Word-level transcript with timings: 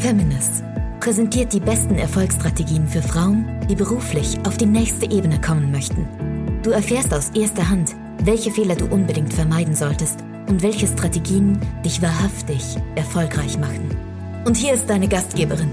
Feminist 0.00 0.64
präsentiert 0.98 1.52
die 1.52 1.60
besten 1.60 1.96
Erfolgsstrategien 1.96 2.88
für 2.88 3.02
Frauen, 3.02 3.46
die 3.68 3.74
beruflich 3.74 4.38
auf 4.46 4.56
die 4.56 4.64
nächste 4.64 5.04
Ebene 5.10 5.38
kommen 5.38 5.70
möchten. 5.70 6.08
Du 6.62 6.70
erfährst 6.70 7.12
aus 7.12 7.28
erster 7.34 7.68
Hand, 7.68 7.94
welche 8.24 8.50
Fehler 8.50 8.76
du 8.76 8.86
unbedingt 8.86 9.34
vermeiden 9.34 9.74
solltest 9.74 10.24
und 10.48 10.62
welche 10.62 10.86
Strategien 10.86 11.60
dich 11.84 12.00
wahrhaftig 12.00 12.78
erfolgreich 12.94 13.58
machen. 13.58 13.94
Und 14.46 14.56
hier 14.56 14.72
ist 14.72 14.88
deine 14.88 15.06
Gastgeberin, 15.06 15.70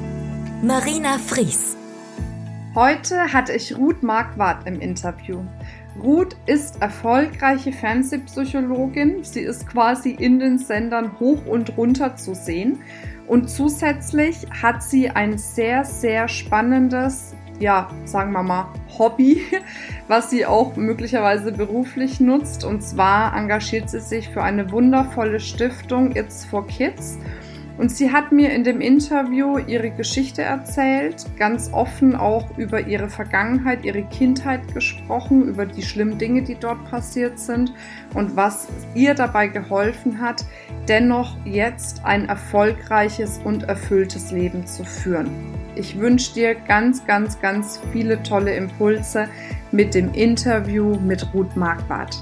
Marina 0.62 1.20
Fries. 1.20 1.78
Heute 2.76 3.32
hatte 3.32 3.54
ich 3.54 3.78
Ruth 3.78 4.04
Marquardt 4.04 4.68
im 4.68 4.82
Interview. 4.82 5.40
Ruth 6.04 6.36
ist 6.46 6.82
erfolgreiche 6.82 7.72
Fernsehpsychologin. 7.72 9.24
Sie 9.24 9.42
ist 9.42 9.68
quasi 9.68 10.12
in 10.12 10.38
den 10.40 10.60
Sendern 10.60 11.18
hoch 11.20 11.46
und 11.48 11.78
runter 11.78 12.18
zu 12.18 12.36
sehen. 12.36 12.80
Und 13.28 13.50
zusätzlich 13.50 14.48
hat 14.50 14.82
sie 14.82 15.10
ein 15.10 15.38
sehr, 15.38 15.84
sehr 15.84 16.28
spannendes, 16.30 17.36
ja, 17.60 17.90
sagen 18.06 18.32
wir 18.32 18.44
mal, 18.44 18.74
Hobby, 18.98 19.42
was 20.08 20.30
sie 20.30 20.46
auch 20.46 20.76
möglicherweise 20.78 21.52
beruflich 21.52 22.20
nutzt. 22.22 22.64
Und 22.64 22.82
zwar 22.82 23.36
engagiert 23.36 23.90
sie 23.90 24.00
sich 24.00 24.30
für 24.30 24.44
eine 24.44 24.72
wundervolle 24.72 25.40
Stiftung 25.40 26.16
It's 26.16 26.46
for 26.46 26.66
Kids. 26.68 27.18
Und 27.78 27.92
sie 27.92 28.12
hat 28.12 28.32
mir 28.32 28.52
in 28.54 28.64
dem 28.64 28.82
Interview 28.82 29.60
ihre 29.60 29.92
Geschichte 29.92 30.42
erzählt, 30.42 31.26
ganz 31.38 31.72
offen 31.72 32.16
auch 32.16 32.58
über 32.58 32.82
ihre 32.82 33.08
Vergangenheit, 33.08 33.86
ihre 33.86 34.04
Kindheit 34.04 34.74
gesprochen, 34.74 35.48
über 35.48 35.66
die 35.66 35.84
schlimmen 35.84 36.18
Dinge, 36.18 36.42
die 36.42 36.56
dort 36.56 36.84
passiert 36.90 37.38
sind 37.38 37.72
und 38.16 38.36
was 38.36 38.68
ihr 38.96 39.14
dabei 39.14 39.48
geholfen 39.48 40.20
hat, 40.20 40.44
dennoch 40.88 41.38
jetzt 41.46 42.04
ein 42.04 42.28
erfolgreiches 42.28 43.40
und 43.44 43.64
erfülltes 43.64 44.32
Leben 44.32 44.66
zu 44.66 44.84
führen. 44.84 45.30
Ich 45.76 46.00
wünsche 46.00 46.34
dir 46.34 46.56
ganz, 46.56 47.06
ganz, 47.06 47.40
ganz 47.40 47.80
viele 47.92 48.24
tolle 48.24 48.56
Impulse 48.56 49.30
mit 49.72 49.94
dem 49.94 50.14
Interview 50.14 50.98
mit 51.00 51.32
Ruth 51.34 51.56
Marquardt. 51.56 52.18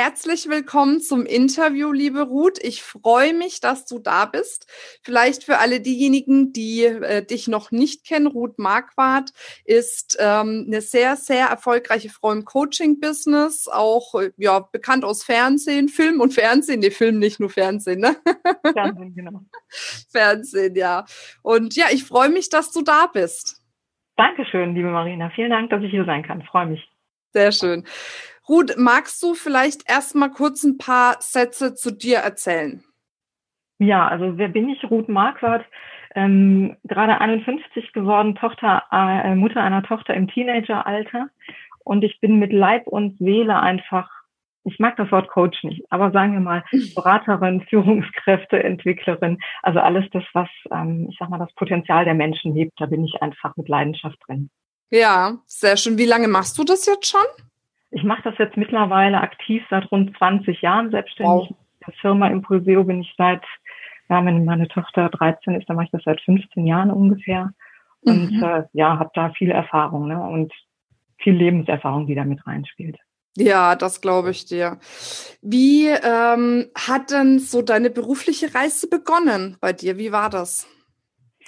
Herzlich 0.00 0.48
willkommen 0.48 1.00
zum 1.00 1.26
Interview, 1.26 1.90
liebe 1.90 2.22
Ruth. 2.22 2.62
Ich 2.62 2.84
freue 2.84 3.34
mich, 3.34 3.60
dass 3.60 3.84
du 3.84 3.98
da 3.98 4.26
bist. 4.26 4.70
Vielleicht 5.02 5.42
für 5.42 5.58
alle 5.58 5.80
diejenigen, 5.80 6.52
die 6.52 6.84
äh, 6.84 7.26
dich 7.26 7.48
noch 7.48 7.72
nicht 7.72 8.06
kennen, 8.06 8.28
Ruth 8.28 8.60
Marquardt 8.60 9.30
ist 9.64 10.16
ähm, 10.20 10.66
eine 10.68 10.82
sehr, 10.82 11.16
sehr 11.16 11.48
erfolgreiche 11.48 12.10
Frau 12.10 12.30
im 12.30 12.44
Coaching-Business, 12.44 13.66
auch 13.66 14.14
äh, 14.14 14.30
ja, 14.36 14.60
bekannt 14.60 15.04
aus 15.04 15.24
Fernsehen, 15.24 15.88
Film 15.88 16.20
und 16.20 16.32
Fernsehen. 16.32 16.78
Nee, 16.78 16.92
Film 16.92 17.18
nicht 17.18 17.40
nur 17.40 17.50
Fernsehen, 17.50 17.98
ne? 17.98 18.14
Fernsehen, 18.72 19.16
genau. 19.16 19.40
Fernsehen, 20.12 20.76
ja. 20.76 21.06
Und 21.42 21.74
ja, 21.74 21.86
ich 21.90 22.04
freue 22.04 22.28
mich, 22.28 22.50
dass 22.50 22.70
du 22.70 22.82
da 22.82 23.08
bist. 23.12 23.60
Dankeschön, 24.14 24.76
liebe 24.76 24.90
Marina. 24.90 25.30
Vielen 25.30 25.50
Dank, 25.50 25.70
dass 25.70 25.82
ich 25.82 25.90
hier 25.90 26.04
sein 26.04 26.22
kann. 26.22 26.44
freue 26.44 26.66
mich. 26.66 26.88
Sehr 27.32 27.50
schön. 27.50 27.84
Ruth, 28.48 28.76
magst 28.78 29.22
du 29.22 29.34
vielleicht 29.34 29.88
erstmal 29.88 30.30
kurz 30.30 30.64
ein 30.64 30.78
paar 30.78 31.16
Sätze 31.20 31.74
zu 31.74 31.90
dir 31.90 32.18
erzählen? 32.18 32.82
Ja, 33.78 34.08
also 34.08 34.38
wer 34.38 34.48
bin 34.48 34.68
ich? 34.70 34.90
Ruth 34.90 35.08
Marquardt, 35.08 35.64
ähm, 36.14 36.76
gerade 36.84 37.20
51 37.20 37.92
geworden, 37.92 38.34
Tochter, 38.34 38.84
äh, 38.90 39.34
Mutter 39.34 39.62
einer 39.62 39.82
Tochter 39.82 40.14
im 40.14 40.28
Teenageralter. 40.28 41.28
Und 41.84 42.02
ich 42.04 42.20
bin 42.20 42.38
mit 42.38 42.52
Leib 42.52 42.86
und 42.86 43.18
Seele 43.18 43.60
einfach, 43.60 44.10
ich 44.64 44.78
mag 44.78 44.96
das 44.96 45.10
Wort 45.12 45.28
Coach 45.28 45.62
nicht, 45.62 45.84
aber 45.90 46.10
sagen 46.10 46.32
wir 46.32 46.40
mal 46.40 46.64
Beraterin, 46.94 47.62
Führungskräfte, 47.68 48.62
Entwicklerin, 48.62 49.38
also 49.62 49.78
alles 49.78 50.04
das, 50.12 50.24
was, 50.32 50.48
ähm, 50.72 51.08
ich 51.10 51.16
sag 51.18 51.28
mal, 51.28 51.38
das 51.38 51.52
Potenzial 51.54 52.04
der 52.04 52.14
Menschen 52.14 52.54
hebt, 52.54 52.72
da 52.78 52.86
bin 52.86 53.04
ich 53.04 53.22
einfach 53.22 53.56
mit 53.56 53.68
Leidenschaft 53.68 54.18
drin. 54.26 54.50
Ja, 54.90 55.38
sehr 55.46 55.76
schön. 55.76 55.98
Wie 55.98 56.06
lange 56.06 56.28
machst 56.28 56.58
du 56.58 56.64
das 56.64 56.86
jetzt 56.86 57.06
schon? 57.06 57.26
Ich 57.90 58.02
mache 58.02 58.22
das 58.22 58.38
jetzt 58.38 58.56
mittlerweile 58.56 59.20
aktiv 59.20 59.62
seit 59.70 59.90
rund 59.90 60.16
20 60.16 60.60
Jahren 60.60 60.90
selbstständig. 60.90 61.50
Wow. 61.50 61.56
Der 61.86 61.94
Firma 61.94 62.28
Impulseo 62.28 62.84
bin 62.84 63.00
ich 63.00 63.14
seit, 63.16 63.42
ja, 64.08 64.24
wenn 64.24 64.44
meine 64.44 64.68
Tochter 64.68 65.08
13 65.08 65.54
ist, 65.54 65.68
dann 65.68 65.76
mache 65.76 65.86
ich 65.86 65.92
das 65.92 66.02
seit 66.04 66.20
15 66.20 66.66
Jahren 66.66 66.90
ungefähr. 66.90 67.52
Und 68.02 68.32
mhm. 68.32 68.42
äh, 68.42 68.64
ja, 68.72 68.98
habe 68.98 69.10
da 69.14 69.30
viel 69.30 69.50
Erfahrung 69.50 70.08
ne? 70.08 70.20
und 70.20 70.52
viel 71.18 71.34
Lebenserfahrung, 71.34 72.06
die 72.06 72.14
da 72.14 72.24
mit 72.24 72.46
reinspielt. 72.46 72.96
Ja, 73.36 73.76
das 73.76 74.00
glaube 74.00 74.30
ich 74.30 74.46
dir. 74.46 74.78
Wie 75.42 75.88
ähm, 75.88 76.66
hat 76.76 77.10
denn 77.10 77.38
so 77.38 77.62
deine 77.62 77.90
berufliche 77.90 78.54
Reise 78.54 78.88
begonnen 78.88 79.56
bei 79.60 79.72
dir? 79.72 79.96
Wie 79.96 80.12
war 80.12 80.28
das? 80.28 80.66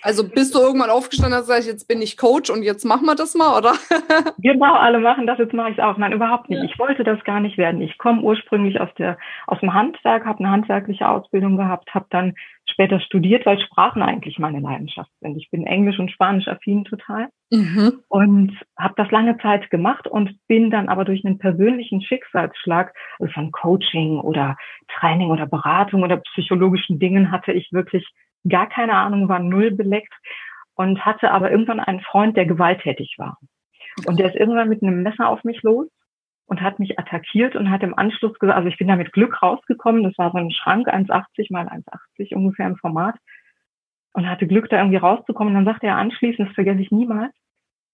Also 0.02 0.28
bist 0.28 0.54
du 0.54 0.60
irgendwann 0.60 0.90
aufgestanden 0.90 1.38
und 1.38 1.46
sagst, 1.46 1.68
jetzt 1.68 1.88
bin 1.88 2.00
ich 2.00 2.16
Coach 2.16 2.50
und 2.50 2.62
jetzt 2.62 2.84
machen 2.84 3.06
wir 3.06 3.14
das 3.14 3.34
mal, 3.34 3.56
oder? 3.56 3.72
genau, 4.38 4.74
alle 4.74 4.98
machen 4.98 5.26
das, 5.26 5.38
jetzt 5.38 5.52
mache 5.52 5.70
ich 5.70 5.78
es 5.78 5.84
auch. 5.84 5.96
Nein, 5.96 6.12
überhaupt 6.12 6.48
nicht. 6.48 6.62
Ich 6.64 6.78
wollte 6.78 7.04
das 7.04 7.22
gar 7.24 7.40
nicht 7.40 7.58
werden. 7.58 7.80
Ich 7.82 7.98
komme 7.98 8.22
ursprünglich 8.22 8.80
aus 8.80 8.88
der 8.98 9.18
aus 9.46 9.60
dem 9.60 9.74
Handwerk, 9.74 10.24
habe 10.24 10.40
eine 10.40 10.50
handwerkliche 10.50 11.08
Ausbildung 11.08 11.56
gehabt, 11.56 11.94
habe 11.94 12.06
dann 12.10 12.34
später 12.70 13.00
studiert, 13.00 13.46
weil 13.46 13.60
Sprachen 13.60 14.02
eigentlich 14.02 14.38
meine 14.38 14.60
Leidenschaft 14.60 15.10
sind. 15.20 15.36
Ich 15.36 15.50
bin 15.50 15.66
Englisch 15.66 15.98
und 15.98 16.10
Spanisch 16.10 16.48
affin 16.48 16.84
total 16.84 17.28
mhm. 17.50 18.00
und 18.08 18.56
habe 18.78 18.94
das 18.96 19.10
lange 19.10 19.36
Zeit 19.38 19.70
gemacht 19.70 20.06
und 20.06 20.36
bin 20.46 20.70
dann 20.70 20.88
aber 20.88 21.04
durch 21.04 21.24
einen 21.24 21.38
persönlichen 21.38 22.00
Schicksalsschlag 22.00 22.94
also 23.18 23.32
von 23.32 23.50
Coaching 23.50 24.20
oder 24.20 24.56
Training 24.98 25.30
oder 25.30 25.46
Beratung 25.46 26.02
oder 26.02 26.18
psychologischen 26.18 26.98
Dingen 26.98 27.30
hatte 27.30 27.52
ich 27.52 27.70
wirklich 27.72 28.06
gar 28.48 28.68
keine 28.68 28.94
Ahnung, 28.94 29.28
war 29.28 29.38
null 29.38 29.70
beleckt 29.70 30.12
und 30.74 31.04
hatte 31.04 31.30
aber 31.30 31.50
irgendwann 31.50 31.80
einen 31.80 32.00
Freund, 32.00 32.36
der 32.36 32.46
gewalttätig 32.46 33.16
war. 33.18 33.38
Und 34.06 34.18
der 34.18 34.28
ist 34.28 34.36
irgendwann 34.36 34.68
mit 34.68 34.82
einem 34.82 35.02
Messer 35.02 35.28
auf 35.28 35.44
mich 35.44 35.62
los 35.62 35.88
und 36.46 36.62
hat 36.62 36.78
mich 36.78 36.98
attackiert 36.98 37.54
und 37.56 37.70
hat 37.70 37.82
im 37.82 37.96
Anschluss 37.96 38.38
gesagt, 38.38 38.56
also 38.56 38.68
ich 38.68 38.78
bin 38.78 38.88
da 38.88 38.96
mit 38.96 39.12
Glück 39.12 39.42
rausgekommen, 39.42 40.04
das 40.04 40.16
war 40.18 40.30
so 40.30 40.38
ein 40.38 40.50
Schrank, 40.50 40.88
1,80 40.88 41.52
mal 41.52 41.66
1,80 41.68 42.34
ungefähr 42.34 42.66
im 42.66 42.76
Format 42.76 43.16
und 44.14 44.28
hatte 44.28 44.46
Glück, 44.46 44.68
da 44.68 44.78
irgendwie 44.78 44.96
rauszukommen. 44.96 45.54
Und 45.54 45.64
dann 45.64 45.72
sagte 45.72 45.86
er 45.86 45.96
anschließend, 45.96 46.48
das 46.48 46.54
vergesse 46.54 46.80
ich 46.80 46.90
niemals, 46.90 47.32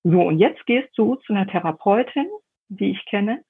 so 0.02 0.22
und 0.22 0.38
jetzt 0.38 0.64
gehst 0.66 0.96
du 0.96 1.16
zu 1.16 1.32
einer 1.32 1.46
Therapeutin, 1.46 2.28
die 2.68 2.92
ich 2.92 3.04
kenne, 3.06 3.42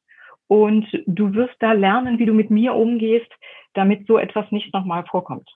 und 0.49 0.87
du 1.07 1.35
wirst 1.35 1.57
da 1.59 1.73
lernen, 1.73 2.19
wie 2.19 2.27
du 2.27 2.33
mit 2.33 2.51
mir 2.51 2.75
umgehst, 2.75 3.31
damit 3.75 4.07
so 4.07 4.17
etwas 4.17 4.51
nicht 4.53 4.73
nochmal 4.73 5.05
vorkommt. 5.05 5.49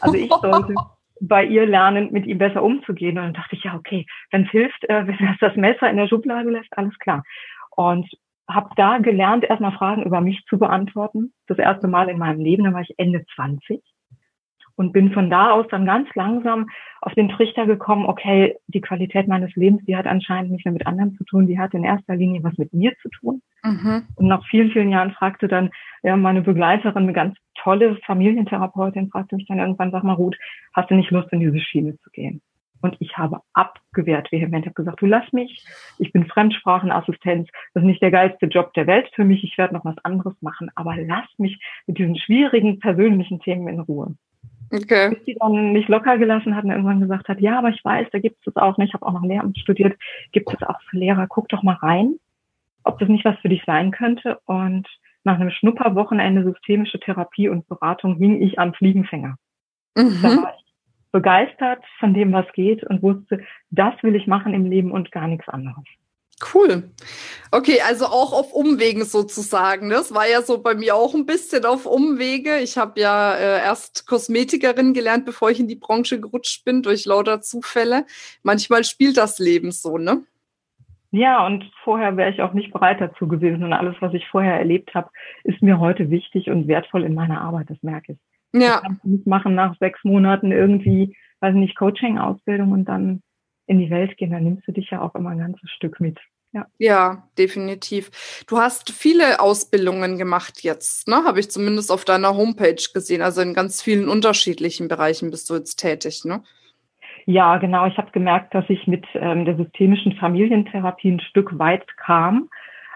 Also 0.00 0.16
ich 0.16 0.30
sollte 0.42 0.74
bei 1.20 1.44
ihr 1.44 1.66
lernen, 1.66 2.12
mit 2.12 2.26
ihm 2.26 2.38
besser 2.38 2.62
umzugehen. 2.62 3.16
Und 3.18 3.24
dann 3.24 3.34
dachte 3.34 3.56
ich, 3.56 3.64
ja, 3.64 3.74
okay, 3.74 4.06
wenn 4.30 4.44
es 4.44 4.50
hilft, 4.50 4.84
äh, 4.88 5.06
wenn 5.06 5.18
er 5.18 5.36
das 5.40 5.56
Messer 5.56 5.88
in 5.88 5.96
der 5.96 6.08
Schublade 6.08 6.50
lässt, 6.50 6.76
alles 6.76 6.98
klar. 6.98 7.22
Und 7.70 8.08
habe 8.48 8.70
da 8.76 8.98
gelernt, 8.98 9.44
erstmal 9.44 9.72
Fragen 9.72 10.04
über 10.04 10.20
mich 10.20 10.44
zu 10.48 10.58
beantworten. 10.58 11.32
Das 11.46 11.58
erste 11.58 11.88
Mal 11.88 12.08
in 12.08 12.18
meinem 12.18 12.40
Leben, 12.40 12.64
da 12.64 12.72
war 12.72 12.82
ich 12.82 12.94
Ende 12.96 13.24
20 13.34 13.82
und 14.76 14.92
bin 14.92 15.12
von 15.12 15.30
da 15.30 15.50
aus 15.50 15.66
dann 15.70 15.86
ganz 15.86 16.08
langsam 16.14 16.68
auf 17.00 17.14
den 17.14 17.28
Trichter 17.28 17.66
gekommen, 17.66 18.06
okay, 18.06 18.56
die 18.68 18.80
Qualität 18.80 19.26
meines 19.26 19.54
Lebens, 19.56 19.82
die 19.86 19.96
hat 19.96 20.06
anscheinend 20.06 20.52
nicht 20.52 20.64
mehr 20.64 20.72
mit 20.72 20.86
anderen 20.86 21.16
zu 21.16 21.24
tun, 21.24 21.46
die 21.46 21.58
hat 21.58 21.74
in 21.74 21.84
erster 21.84 22.14
Linie 22.14 22.42
was 22.44 22.56
mit 22.58 22.72
mir 22.72 22.92
zu 23.02 23.08
tun. 23.08 23.42
Mhm. 23.62 24.04
Und 24.16 24.26
nach 24.28 24.44
vielen, 24.46 24.70
vielen 24.70 24.90
Jahren 24.90 25.12
fragte 25.12 25.48
dann 25.48 25.70
ja, 26.02 26.16
meine 26.16 26.42
Begleiterin, 26.42 27.04
eine 27.04 27.12
ganz 27.12 27.36
tolle 27.54 27.96
Familientherapeutin, 28.06 29.10
fragte 29.10 29.36
mich 29.36 29.46
dann 29.46 29.58
irgendwann, 29.58 29.90
sag 29.90 30.04
mal, 30.04 30.12
Ruth, 30.12 30.36
hast 30.74 30.90
du 30.90 30.94
nicht 30.94 31.10
Lust, 31.10 31.32
in 31.32 31.40
diese 31.40 31.58
Schiene 31.60 31.96
zu 31.98 32.10
gehen? 32.10 32.42
Und 32.82 32.96
ich 33.00 33.16
habe 33.16 33.40
abgewehrt 33.54 34.30
vehement. 34.30 34.64
Ich 34.64 34.68
habe 34.68 34.74
gesagt, 34.74 35.00
du 35.00 35.06
lass 35.06 35.32
mich, 35.32 35.64
ich 35.98 36.12
bin 36.12 36.26
Fremdsprachenassistenz, 36.26 37.48
das 37.74 37.82
ist 37.82 37.86
nicht 37.86 38.02
der 38.02 38.10
geilste 38.10 38.46
Job 38.46 38.74
der 38.74 38.86
Welt 38.86 39.10
für 39.14 39.24
mich, 39.24 39.42
ich 39.42 39.56
werde 39.58 39.74
noch 39.74 39.84
was 39.84 39.96
anderes 40.04 40.34
machen, 40.40 40.70
aber 40.74 40.96
lass 40.96 41.26
mich 41.38 41.58
mit 41.86 41.98
diesen 41.98 42.16
schwierigen 42.16 42.78
persönlichen 42.78 43.40
Themen 43.40 43.68
in 43.68 43.80
Ruhe. 43.80 44.14
Okay. 44.72 45.10
Bis 45.10 45.24
sie 45.24 45.36
dann 45.38 45.72
nicht 45.72 45.88
locker 45.88 46.18
gelassen 46.18 46.56
hat 46.56 46.64
und 46.64 46.70
irgendwann 46.70 47.00
gesagt 47.00 47.28
hat, 47.28 47.40
ja, 47.40 47.58
aber 47.58 47.68
ich 47.68 47.84
weiß, 47.84 48.08
da 48.12 48.18
gibt 48.18 48.46
es 48.46 48.56
auch, 48.56 48.76
ne? 48.78 48.84
ich 48.84 48.94
habe 48.94 49.06
auch 49.06 49.12
noch 49.12 49.22
Lehramt 49.22 49.58
studiert, 49.58 49.96
gibt 50.32 50.52
es 50.52 50.62
auch 50.66 50.80
für 50.90 50.98
Lehrer, 50.98 51.26
guck 51.28 51.48
doch 51.48 51.62
mal 51.62 51.76
rein, 51.76 52.16
ob 52.84 52.98
das 52.98 53.08
nicht 53.08 53.24
was 53.24 53.38
für 53.38 53.48
dich 53.48 53.62
sein 53.64 53.90
könnte. 53.90 54.38
Und 54.46 54.86
nach 55.24 55.34
einem 55.34 55.50
Schnupperwochenende 55.50 56.44
systemische 56.44 57.00
Therapie 57.00 57.48
und 57.48 57.68
Beratung 57.68 58.16
hing 58.16 58.40
ich 58.42 58.58
am 58.58 58.74
Fliegenfänger. 58.74 59.36
Mhm. 59.96 60.18
Da 60.22 60.28
war 60.28 60.54
ich 60.56 60.66
begeistert 61.12 61.82
von 61.98 62.12
dem, 62.12 62.32
was 62.32 62.46
geht 62.52 62.84
und 62.84 63.02
wusste, 63.02 63.40
das 63.70 63.94
will 64.02 64.14
ich 64.14 64.26
machen 64.26 64.52
im 64.52 64.66
Leben 64.66 64.90
und 64.90 65.10
gar 65.12 65.26
nichts 65.26 65.48
anderes. 65.48 65.84
Cool. 66.54 66.90
Okay, 67.50 67.80
also 67.86 68.06
auch 68.06 68.34
auf 68.34 68.52
Umwegen 68.52 69.04
sozusagen. 69.04 69.88
Das 69.88 70.12
war 70.12 70.28
ja 70.28 70.42
so 70.42 70.62
bei 70.62 70.74
mir 70.74 70.94
auch 70.94 71.14
ein 71.14 71.24
bisschen 71.24 71.64
auf 71.64 71.86
Umwege. 71.86 72.58
Ich 72.58 72.76
habe 72.76 73.00
ja 73.00 73.34
äh, 73.34 73.64
erst 73.64 74.06
Kosmetikerin 74.06 74.92
gelernt, 74.92 75.24
bevor 75.24 75.50
ich 75.50 75.60
in 75.60 75.68
die 75.68 75.76
Branche 75.76 76.20
gerutscht 76.20 76.64
bin, 76.66 76.82
durch 76.82 77.06
lauter 77.06 77.40
Zufälle. 77.40 78.04
Manchmal 78.42 78.84
spielt 78.84 79.16
das 79.16 79.38
Leben 79.38 79.72
so, 79.72 79.96
ne? 79.96 80.24
Ja, 81.10 81.46
und 81.46 81.64
vorher 81.82 82.18
wäre 82.18 82.30
ich 82.30 82.42
auch 82.42 82.52
nicht 82.52 82.70
bereit 82.70 83.00
dazu 83.00 83.26
gewesen. 83.26 83.64
Und 83.64 83.72
alles, 83.72 83.96
was 84.00 84.12
ich 84.12 84.28
vorher 84.28 84.58
erlebt 84.58 84.94
habe, 84.94 85.08
ist 85.44 85.62
mir 85.62 85.78
heute 85.78 86.10
wichtig 86.10 86.50
und 86.50 86.68
wertvoll 86.68 87.04
in 87.04 87.14
meiner 87.14 87.40
Arbeit, 87.40 87.70
das 87.70 87.82
merke 87.82 88.12
ich. 88.12 88.18
Ja. 88.52 88.76
Ich 88.76 88.82
kann 88.82 89.00
nicht 89.04 89.26
machen 89.26 89.54
nach 89.54 89.74
sechs 89.78 90.04
Monaten 90.04 90.52
irgendwie, 90.52 91.16
weiß 91.40 91.54
nicht, 91.54 91.76
Coaching-Ausbildung 91.76 92.72
und 92.72 92.84
dann 92.84 93.22
in 93.66 93.78
die 93.78 93.90
Welt 93.90 94.16
gehen. 94.16 94.30
Da 94.30 94.40
nimmst 94.40 94.66
du 94.66 94.72
dich 94.72 94.90
ja 94.90 95.00
auch 95.00 95.14
immer 95.14 95.30
ein 95.30 95.38
ganzes 95.38 95.70
Stück 95.70 96.00
mit. 96.00 96.18
Ja. 96.52 96.66
ja, 96.78 97.22
definitiv. 97.36 98.44
Du 98.48 98.56
hast 98.56 98.90
viele 98.90 99.40
Ausbildungen 99.40 100.16
gemacht 100.16 100.62
jetzt, 100.62 101.06
ne? 101.06 101.16
Habe 101.26 101.40
ich 101.40 101.50
zumindest 101.50 101.92
auf 101.92 102.06
deiner 102.06 102.34
Homepage 102.34 102.82
gesehen. 102.94 103.20
Also 103.20 103.42
in 103.42 103.52
ganz 103.52 103.82
vielen 103.82 104.08
unterschiedlichen 104.08 104.88
Bereichen 104.88 105.30
bist 105.30 105.50
du 105.50 105.54
jetzt 105.54 105.76
tätig, 105.76 106.24
ne? 106.24 106.42
Ja, 107.26 107.58
genau. 107.58 107.86
Ich 107.86 107.98
habe 107.98 108.10
gemerkt, 108.12 108.54
dass 108.54 108.64
ich 108.68 108.86
mit 108.86 109.04
ähm, 109.14 109.44
der 109.44 109.56
systemischen 109.56 110.12
Familientherapie 110.12 111.10
ein 111.10 111.20
Stück 111.20 111.58
weit 111.58 111.84
kam. 111.96 112.48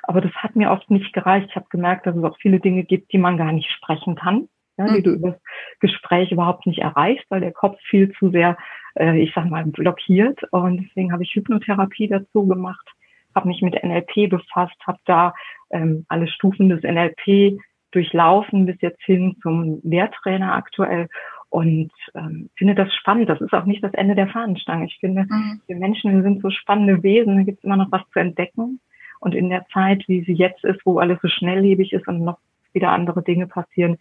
Aber 0.04 0.20
das 0.20 0.32
hat 0.36 0.56
mir 0.56 0.70
oft 0.70 0.88
nicht 0.90 1.12
gereicht. 1.12 1.48
Ich 1.50 1.56
habe 1.56 1.66
gemerkt, 1.68 2.06
dass 2.06 2.16
es 2.16 2.24
auch 2.24 2.38
viele 2.40 2.60
Dinge 2.60 2.84
gibt, 2.84 3.12
die 3.12 3.18
man 3.18 3.36
gar 3.36 3.52
nicht 3.52 3.70
sprechen 3.70 4.14
kann, 4.14 4.48
ja, 4.78 4.86
die 4.86 5.00
mhm. 5.00 5.02
du 5.02 5.10
über 5.10 5.30
das 5.32 5.40
Gespräch 5.80 6.32
überhaupt 6.32 6.66
nicht 6.66 6.78
erreichst, 6.78 7.26
weil 7.28 7.40
der 7.40 7.52
Kopf 7.52 7.78
viel 7.82 8.12
zu 8.18 8.30
sehr, 8.30 8.56
äh, 8.98 9.18
ich 9.18 9.32
sag 9.34 9.48
mal, 9.50 9.64
blockiert. 9.64 10.42
Und 10.52 10.84
deswegen 10.84 11.12
habe 11.12 11.22
ich 11.22 11.34
Hypnotherapie 11.34 12.08
dazu 12.08 12.46
gemacht, 12.46 12.86
habe 13.34 13.48
mich 13.48 13.62
mit 13.62 13.82
NLP 13.82 14.28
befasst, 14.28 14.76
habe 14.86 14.98
da 15.04 15.34
ähm, 15.70 16.04
alle 16.08 16.28
Stufen 16.28 16.68
des 16.68 16.82
NLP 16.82 17.58
durchlaufen 17.92 18.66
bis 18.66 18.80
jetzt 18.80 19.02
hin 19.02 19.36
zum 19.42 19.80
Lehrtrainer 19.82 20.54
aktuell 20.54 21.08
und 21.48 21.90
ähm, 22.14 22.48
finde 22.56 22.76
das 22.76 22.94
spannend. 22.94 23.28
Das 23.28 23.40
ist 23.40 23.52
auch 23.52 23.64
nicht 23.64 23.82
das 23.82 23.92
Ende 23.94 24.14
der 24.14 24.28
Fahnenstange. 24.28 24.86
Ich 24.86 24.98
finde, 25.00 25.22
mhm. 25.28 25.60
wir 25.66 25.76
Menschen 25.76 26.14
wir 26.14 26.22
sind 26.22 26.42
so 26.42 26.50
spannende 26.50 27.02
Wesen, 27.02 27.36
da 27.36 27.42
gibt 27.42 27.58
es 27.58 27.64
immer 27.64 27.76
noch 27.76 27.90
was 27.90 28.02
zu 28.12 28.20
entdecken. 28.20 28.80
Und 29.18 29.34
in 29.34 29.50
der 29.50 29.66
Zeit, 29.72 30.04
wie 30.06 30.22
sie 30.22 30.32
jetzt 30.32 30.64
ist, 30.64 30.80
wo 30.86 30.98
alles 30.98 31.18
so 31.20 31.28
schnelllebig 31.28 31.92
ist 31.92 32.06
und 32.06 32.24
noch 32.24 32.38
wieder 32.72 32.90
andere 32.90 33.22
Dinge 33.22 33.48
passieren, 33.48 33.98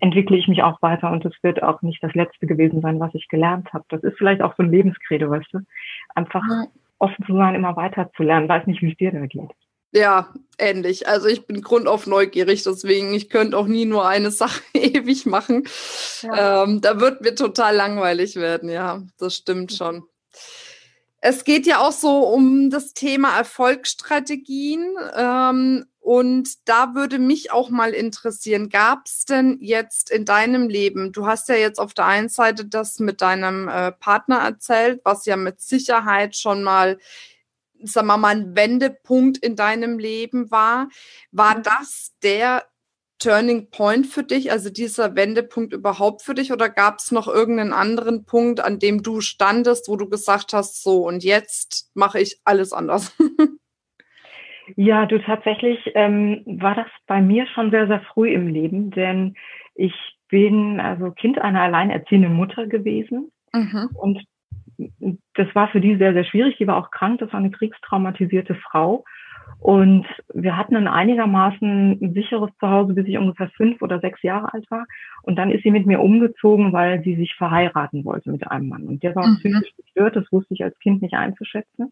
entwickle 0.00 0.36
ich 0.36 0.48
mich 0.48 0.62
auch 0.62 0.80
weiter 0.82 1.10
und 1.10 1.24
es 1.24 1.34
wird 1.42 1.62
auch 1.62 1.82
nicht 1.82 2.02
das 2.02 2.14
Letzte 2.14 2.46
gewesen 2.46 2.80
sein, 2.80 3.00
was 3.00 3.14
ich 3.14 3.28
gelernt 3.28 3.72
habe. 3.72 3.84
Das 3.88 4.02
ist 4.02 4.16
vielleicht 4.16 4.42
auch 4.42 4.54
so 4.56 4.62
ein 4.62 4.70
Lebenskredo, 4.70 5.30
weißt 5.30 5.52
du? 5.52 5.58
Einfach 6.14 6.42
mhm. 6.42 6.66
offen 6.98 7.24
zu 7.26 7.34
sein, 7.34 7.54
immer 7.54 7.76
weiter 7.76 8.10
zu 8.16 8.22
lernen. 8.22 8.48
Weiß 8.48 8.66
nicht, 8.66 8.82
wie 8.82 8.92
es 8.92 8.96
dir 8.96 9.12
da 9.12 9.26
geht. 9.26 9.50
Ja, 9.92 10.28
ähnlich. 10.58 11.08
Also 11.08 11.28
ich 11.28 11.46
bin 11.46 11.62
grundauf 11.62 12.06
neugierig, 12.06 12.62
deswegen 12.62 13.14
ich 13.14 13.30
könnte 13.30 13.56
auch 13.56 13.66
nie 13.66 13.86
nur 13.86 14.06
eine 14.06 14.30
Sache 14.32 14.62
ewig 14.74 15.26
machen. 15.26 15.64
Ja. 16.22 16.64
Ähm, 16.64 16.80
da 16.80 17.00
wird 17.00 17.22
mir 17.22 17.34
total 17.34 17.74
langweilig 17.74 18.36
werden, 18.36 18.68
ja, 18.68 19.02
das 19.18 19.36
stimmt 19.36 19.72
schon. 19.72 20.04
Es 21.20 21.42
geht 21.42 21.66
ja 21.66 21.80
auch 21.80 21.92
so 21.92 22.20
um 22.20 22.70
das 22.70 22.94
Thema 22.94 23.36
Erfolgsstrategien. 23.36 24.86
Ähm, 25.16 25.84
und 26.08 26.66
da 26.66 26.94
würde 26.94 27.18
mich 27.18 27.52
auch 27.52 27.68
mal 27.68 27.92
interessieren, 27.92 28.70
gab 28.70 29.04
es 29.04 29.26
denn 29.26 29.58
jetzt 29.60 30.08
in 30.08 30.24
deinem 30.24 30.70
Leben, 30.70 31.12
du 31.12 31.26
hast 31.26 31.50
ja 31.50 31.54
jetzt 31.54 31.78
auf 31.78 31.92
der 31.92 32.06
einen 32.06 32.30
Seite 32.30 32.64
das 32.64 32.98
mit 32.98 33.20
deinem 33.20 33.68
äh, 33.68 33.92
Partner 33.92 34.38
erzählt, 34.38 35.02
was 35.04 35.26
ja 35.26 35.36
mit 35.36 35.60
Sicherheit 35.60 36.34
schon 36.34 36.62
mal 36.62 36.96
sagen 37.82 38.06
wir 38.06 38.16
mal, 38.16 38.36
ein 38.36 38.56
Wendepunkt 38.56 39.36
in 39.36 39.54
deinem 39.54 39.98
Leben 39.98 40.50
war. 40.50 40.88
War 41.30 41.58
mhm. 41.58 41.62
das 41.64 42.14
der 42.22 42.64
Turning 43.18 43.68
Point 43.68 44.06
für 44.06 44.22
dich, 44.22 44.50
also 44.50 44.70
dieser 44.70 45.14
Wendepunkt 45.14 45.74
überhaupt 45.74 46.22
für 46.22 46.32
dich 46.32 46.52
oder 46.52 46.70
gab 46.70 47.00
es 47.00 47.12
noch 47.12 47.28
irgendeinen 47.28 47.74
anderen 47.74 48.24
Punkt, 48.24 48.60
an 48.60 48.78
dem 48.78 49.02
du 49.02 49.20
standest, 49.20 49.88
wo 49.88 49.96
du 49.96 50.08
gesagt 50.08 50.54
hast, 50.54 50.82
so 50.82 51.06
und 51.06 51.22
jetzt 51.22 51.90
mache 51.92 52.18
ich 52.18 52.40
alles 52.44 52.72
anders? 52.72 53.12
ja, 54.76 55.06
du 55.06 55.18
tatsächlich 55.18 55.78
ähm, 55.94 56.42
war 56.46 56.74
das 56.74 56.86
bei 57.06 57.20
mir 57.20 57.46
schon 57.48 57.70
sehr, 57.70 57.86
sehr 57.86 58.00
früh 58.00 58.30
im 58.30 58.48
Leben, 58.48 58.90
denn 58.90 59.34
ich 59.74 59.94
bin 60.28 60.80
also 60.80 61.10
Kind 61.10 61.40
einer 61.40 61.62
alleinerziehenden 61.62 62.34
Mutter 62.34 62.66
gewesen 62.66 63.30
mhm. 63.52 63.90
und 63.94 64.24
das 65.34 65.52
war 65.54 65.68
für 65.68 65.80
die 65.80 65.96
sehr, 65.96 66.12
sehr 66.12 66.24
schwierig. 66.24 66.56
Die 66.58 66.66
war 66.66 66.76
auch 66.76 66.90
krank, 66.90 67.18
das 67.20 67.32
war 67.32 67.40
eine 67.40 67.50
kriegstraumatisierte 67.50 68.54
Frau. 68.54 69.04
Und 69.60 70.06
wir 70.32 70.56
hatten 70.56 70.76
ein 70.76 70.86
einigermaßen 70.86 72.12
sicheres 72.14 72.50
Zuhause, 72.60 72.94
bis 72.94 73.06
ich 73.06 73.18
ungefähr 73.18 73.48
fünf 73.56 73.82
oder 73.82 73.98
sechs 73.98 74.22
Jahre 74.22 74.52
alt 74.52 74.70
war. 74.70 74.86
Und 75.22 75.36
dann 75.36 75.50
ist 75.50 75.64
sie 75.64 75.70
mit 75.70 75.86
mir 75.86 76.00
umgezogen, 76.00 76.72
weil 76.72 77.02
sie 77.02 77.16
sich 77.16 77.34
verheiraten 77.34 78.04
wollte 78.04 78.30
mit 78.30 78.48
einem 78.48 78.68
Mann. 78.68 78.84
Und 78.84 79.02
der 79.02 79.16
war 79.16 79.26
mhm. 79.26 79.36
psychisch 79.38 79.74
gestört, 79.76 80.14
das 80.14 80.30
wusste 80.30 80.54
ich 80.54 80.62
als 80.62 80.78
Kind 80.78 81.02
nicht 81.02 81.14
einzuschätzen. 81.14 81.90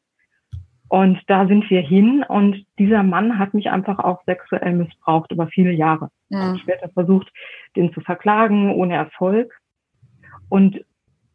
Und 0.88 1.20
da 1.26 1.46
sind 1.46 1.68
wir 1.68 1.80
hin 1.80 2.24
und 2.28 2.64
dieser 2.78 3.02
Mann 3.02 3.38
hat 3.38 3.54
mich 3.54 3.70
einfach 3.70 3.98
auch 3.98 4.22
sexuell 4.24 4.72
missbraucht 4.72 5.32
über 5.32 5.48
viele 5.48 5.72
Jahre. 5.72 6.10
Mhm. 6.28 6.54
Ich 6.56 6.66
werde 6.66 6.88
versucht, 6.90 7.32
den 7.74 7.92
zu 7.92 8.00
verklagen, 8.00 8.72
ohne 8.72 8.94
Erfolg. 8.94 9.52
Und 10.48 10.84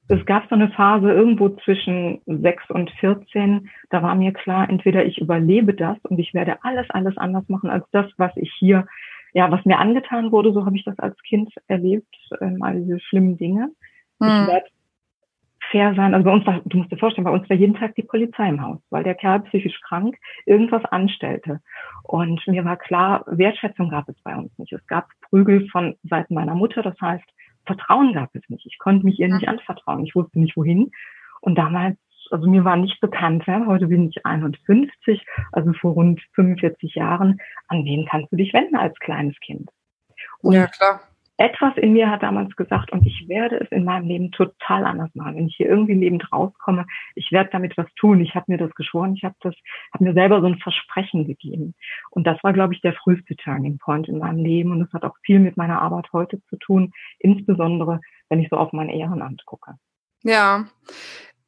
es 0.08 0.26
gab 0.26 0.48
so 0.50 0.56
eine 0.56 0.70
Phase 0.70 1.12
irgendwo 1.12 1.50
zwischen 1.50 2.22
sechs 2.26 2.70
und 2.70 2.92
14, 3.00 3.70
da 3.90 4.04
war 4.04 4.16
mir 4.16 4.34
klar, 4.34 4.70
entweder 4.70 5.06
ich 5.06 5.20
überlebe 5.20 5.74
das 5.74 5.98
und 6.04 6.20
ich 6.20 6.34
werde 6.34 6.64
alles, 6.64 6.90
alles 6.90 7.18
anders 7.18 7.48
machen 7.48 7.70
als 7.70 7.86
das, 7.92 8.08
was 8.18 8.32
ich 8.36 8.52
hier, 8.58 8.86
ja, 9.34 9.50
was 9.52 9.64
mir 9.64 9.80
angetan 9.80 10.32
wurde, 10.32 10.52
so 10.52 10.66
habe 10.66 10.76
ich 10.76 10.84
das 10.84 11.00
als 11.00 11.18
Kind 11.24 11.54
erlebt, 11.68 12.14
ähm, 12.42 12.62
all 12.62 12.82
diese 12.82 13.00
schlimmen 13.00 13.38
Dinge. 13.38 13.70
Hm. 14.22 14.28
Ich 14.28 14.48
werde 14.48 14.66
fair 15.72 15.94
sein. 15.96 16.14
Also 16.14 16.26
bei 16.26 16.32
uns 16.32 16.46
war, 16.46 16.62
du 16.66 16.78
musst 16.78 16.92
dir 16.92 16.98
vorstellen, 16.98 17.26
bei 17.26 17.32
uns 17.32 17.50
war 17.50 17.56
jeden 17.56 17.76
Tag 17.76 17.96
die 17.96 18.04
Polizei 18.04 18.50
im 18.50 18.62
Haus, 18.62 18.80
weil 18.90 19.04
der 19.04 19.16
Kerl 19.16 19.40
psychisch 19.42 19.80
krank 19.82 20.18
irgendwas 20.46 20.84
anstellte. 20.86 21.62
Und 22.04 22.46
mir 22.48 22.64
war 22.66 22.78
klar, 22.78 23.24
Wertschätzung 23.28 23.90
gab 23.90 24.08
es 24.10 24.22
bei 24.24 24.36
uns 24.36 24.52
nicht. 24.58 24.74
Es 24.74 24.86
gab 24.88 25.08
Prügel 25.22 25.68
von 25.70 25.96
Seiten 26.04 26.36
meiner 26.36 26.56
Mutter, 26.56 26.82
das 26.82 27.00
heißt, 27.00 27.26
Vertrauen 27.66 28.14
gab 28.14 28.36
es 28.36 28.44
nicht. 28.50 28.66
Ich 28.66 28.78
konnte 28.80 29.06
mich 29.06 29.20
ihr 29.20 29.28
nicht 29.28 29.48
anvertrauen. 29.48 30.06
Ich 30.06 30.16
wusste 30.16 30.40
nicht 30.40 30.58
wohin. 30.58 30.92
Und 31.42 31.56
damals, 31.56 31.98
also 32.32 32.50
mir 32.50 32.66
war 32.66 32.76
nicht 32.76 33.00
bekannt, 33.00 33.46
ja, 33.46 33.66
heute 33.66 33.88
bin 33.88 34.10
ich 34.10 34.26
51, 34.26 35.24
also 35.52 35.74
vor 35.74 35.94
rund 35.94 36.22
45 36.34 36.96
Jahren, 36.96 37.40
an 37.68 37.86
wen 37.86 38.06
kannst 38.10 38.32
du 38.32 38.36
dich 38.36 38.54
wenden 38.54 38.76
als 38.76 38.98
kleines 39.00 39.40
Kind? 39.40 39.70
Und 40.42 40.54
ja, 40.54 40.68
klar 40.68 41.02
etwas 41.42 41.76
in 41.78 41.94
mir 41.94 42.12
hat 42.12 42.22
damals 42.22 42.56
gesagt, 42.56 42.92
und 42.92 43.06
ich 43.06 43.28
werde 43.28 43.58
es 43.58 43.72
in 43.72 43.84
meinem 43.84 44.06
Leben 44.06 44.32
total 44.32 44.86
anders 44.86 45.10
machen. 45.16 45.36
Wenn 45.36 45.48
ich 45.48 45.56
hier 45.56 45.68
irgendwie 45.68 45.96
lebend 45.96 46.32
rauskomme, 46.32 46.86
ich 47.16 47.32
werde 47.32 47.50
damit 47.52 47.76
was 47.78 47.88
tun. 47.96 48.22
Ich 48.22 48.36
habe 48.36 48.46
mir 48.48 48.60
das 48.60 48.74
geschworen, 48.76 49.16
ich 49.16 49.24
habe 49.24 49.36
das, 49.42 49.56
habe 49.92 50.04
mir 50.04 50.14
selber 50.14 50.42
so 50.42 50.48
ein 50.48 50.60
Versprechen 50.60 51.26
gegeben. 51.26 51.74
Und 52.12 52.28
das 52.28 52.38
war, 52.44 52.54
glaube 52.54 52.76
ich, 52.76 52.82
der 52.82 52.94
früheste 52.94 53.36
Turning 53.36 53.80
Point 53.80 54.08
in 54.08 54.20
meinem 54.20 54.44
Leben. 54.44 54.72
Und 54.72 54.84
es 54.84 54.94
hat 54.94 55.04
auch 55.04 55.16
viel 55.24 55.40
mit 55.40 55.58
meiner 55.58 55.82
Arbeit 55.82 56.14
heute 56.14 56.40
zu 56.46 56.58
tun, 56.58 56.94
insbesondere 57.18 58.02
wenn 58.30 58.40
ich 58.40 58.50
so 58.50 58.58
auf 58.58 58.72
mein 58.72 58.90
Ehrenamt 58.90 59.44
gucke. 59.46 59.74
Ja, 60.24 60.66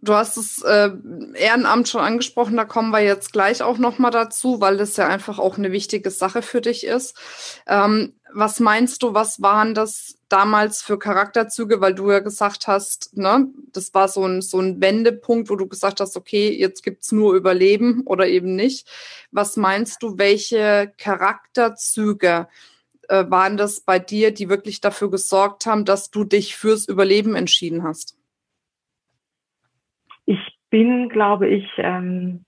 Du 0.03 0.13
hast 0.13 0.36
das 0.36 0.62
äh, 0.63 0.91
Ehrenamt 1.36 1.88
schon 1.88 2.01
angesprochen, 2.01 2.57
da 2.57 2.65
kommen 2.65 2.91
wir 2.91 3.00
jetzt 3.00 3.31
gleich 3.31 3.63
auch 3.63 3.77
nochmal 3.77 4.12
dazu, 4.12 4.60
weil 4.60 4.75
das 4.75 4.98
ja 4.98 5.07
einfach 5.07 5.39
auch 5.39 5.57
eine 5.57 5.72
wichtige 5.72 6.12
Sache 6.12 6.41
für 6.41 6.60
dich 6.60 6.86
ist. 6.86 7.17
Ähm, 7.67 8.13
was 8.33 8.60
meinst 8.60 9.01
du, 9.01 9.13
was 9.13 9.41
waren 9.41 9.74
das 9.74 10.17
damals 10.27 10.81
für 10.81 11.00
Charakterzüge, 11.00 11.79
weil 11.79 11.95
du 11.95 12.12
ja 12.12 12.19
gesagt 12.19 12.67
hast, 12.67 13.15
ne, 13.15 13.48
das 13.72 13.93
war 13.93 14.10
so 14.10 14.25
ein, 14.25 14.41
so 14.41 14.60
ein 14.60 14.81
Wendepunkt, 14.81 15.50
wo 15.50 15.55
du 15.55 15.67
gesagt 15.67 16.01
hast, 16.01 16.17
okay, 16.17 16.50
jetzt 16.50 16.83
gibt's 16.83 17.13
nur 17.13 17.36
Überleben 17.36 18.01
oder 18.05 18.27
eben 18.27 18.57
nicht. 18.57 18.89
Was 19.31 19.55
meinst 19.55 20.03
du, 20.03 20.17
welche 20.17 20.91
Charakterzüge 20.98 22.50
äh, 23.07 23.24
waren 23.29 23.55
das 23.55 23.79
bei 23.79 24.00
dir, 24.00 24.33
die 24.33 24.50
wirklich 24.50 24.81
dafür 24.81 25.10
gesorgt 25.10 25.65
haben, 25.65 25.86
dass 25.86 26.12
du 26.12 26.25
dich 26.25 26.57
fürs 26.57 26.89
Überleben 26.89 27.36
entschieden 27.36 27.83
hast? 27.83 28.17
Ich 30.25 30.58
bin, 30.70 31.10
glaube 31.10 31.48
ich, 31.48 31.68
ähm, 31.77 32.46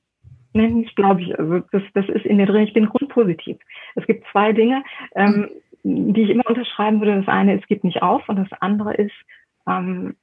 nicht 0.53 0.95
glaube 0.95 1.21
ich, 1.21 1.37
also 1.37 1.59
das, 1.71 1.83
das 1.93 2.07
ist 2.09 2.25
in 2.25 2.37
mir 2.37 2.45
drin, 2.45 2.63
ich 2.63 2.73
bin 2.73 2.87
grundpositiv. 2.87 3.57
Es 3.95 4.05
gibt 4.07 4.25
zwei 4.31 4.53
Dinge, 4.53 4.83
ähm, 5.15 5.49
die 5.83 6.23
ich 6.23 6.29
immer 6.29 6.47
unterschreiben 6.47 7.01
würde. 7.01 7.17
Das 7.17 7.27
eine 7.27 7.55
ist, 7.55 7.67
gib 7.67 7.83
nicht 7.83 8.01
auf 8.01 8.27
und 8.29 8.37
das 8.37 8.47
andere 8.61 8.95
ist, 8.95 9.13
ähm, 9.67 10.15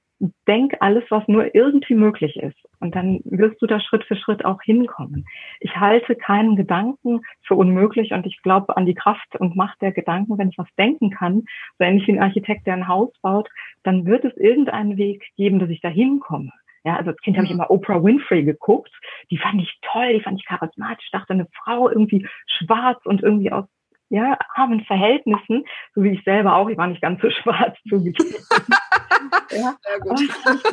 denk 0.46 0.74
alles, 0.80 1.04
was 1.10 1.26
nur 1.26 1.54
irgendwie 1.54 1.94
möglich 1.94 2.36
ist. 2.36 2.56
Und 2.80 2.94
dann 2.94 3.20
wirst 3.24 3.60
du 3.60 3.66
da 3.66 3.80
Schritt 3.80 4.04
für 4.04 4.16
Schritt 4.16 4.44
auch 4.44 4.62
hinkommen. 4.62 5.26
Ich 5.60 5.76
halte 5.76 6.14
keinen 6.14 6.56
Gedanken 6.56 7.22
für 7.42 7.56
unmöglich 7.56 8.12
und 8.12 8.26
ich 8.26 8.40
glaube 8.42 8.76
an 8.76 8.86
die 8.86 8.94
Kraft 8.94 9.36
und 9.38 9.56
Macht 9.56 9.80
der 9.82 9.92
Gedanken, 9.92 10.38
wenn 10.38 10.50
ich 10.50 10.58
was 10.58 10.72
denken 10.78 11.10
kann, 11.10 11.42
so 11.78 11.84
ähnlich 11.84 12.06
wie 12.06 12.12
ein 12.12 12.22
Architekt, 12.22 12.66
der 12.66 12.74
ein 12.74 12.88
Haus 12.88 13.10
baut, 13.20 13.48
dann 13.82 14.06
wird 14.06 14.24
es 14.24 14.36
irgendeinen 14.36 14.96
Weg 14.96 15.24
geben, 15.36 15.58
dass 15.58 15.70
ich 15.70 15.80
da 15.80 15.88
hinkomme. 15.88 16.52
Ja, 16.84 16.96
also 16.96 17.10
als 17.10 17.20
Kind 17.20 17.36
habe 17.36 17.46
ich 17.46 17.52
mhm. 17.52 17.60
immer 17.60 17.70
Oprah 17.70 18.02
Winfrey 18.02 18.44
geguckt. 18.44 18.92
Die 19.30 19.38
fand 19.38 19.62
ich 19.62 19.78
toll, 19.82 20.14
die 20.14 20.20
fand 20.20 20.40
ich 20.40 20.46
charismatisch. 20.46 21.04
Ich 21.06 21.12
dachte, 21.12 21.32
eine 21.32 21.46
Frau 21.62 21.88
irgendwie 21.88 22.26
schwarz 22.46 23.04
und 23.04 23.22
irgendwie 23.22 23.52
aus 23.52 23.66
ja, 24.12 24.36
armen 24.54 24.84
Verhältnissen, 24.84 25.64
so 25.94 26.02
wie 26.02 26.10
ich 26.10 26.22
selber 26.24 26.54
auch, 26.56 26.68
ich 26.68 26.76
war 26.76 26.86
nicht 26.86 27.00
ganz 27.00 27.22
so 27.22 27.30
schwarz 27.42 27.78
zugegeben. 27.88 28.34
ja, 29.50 29.74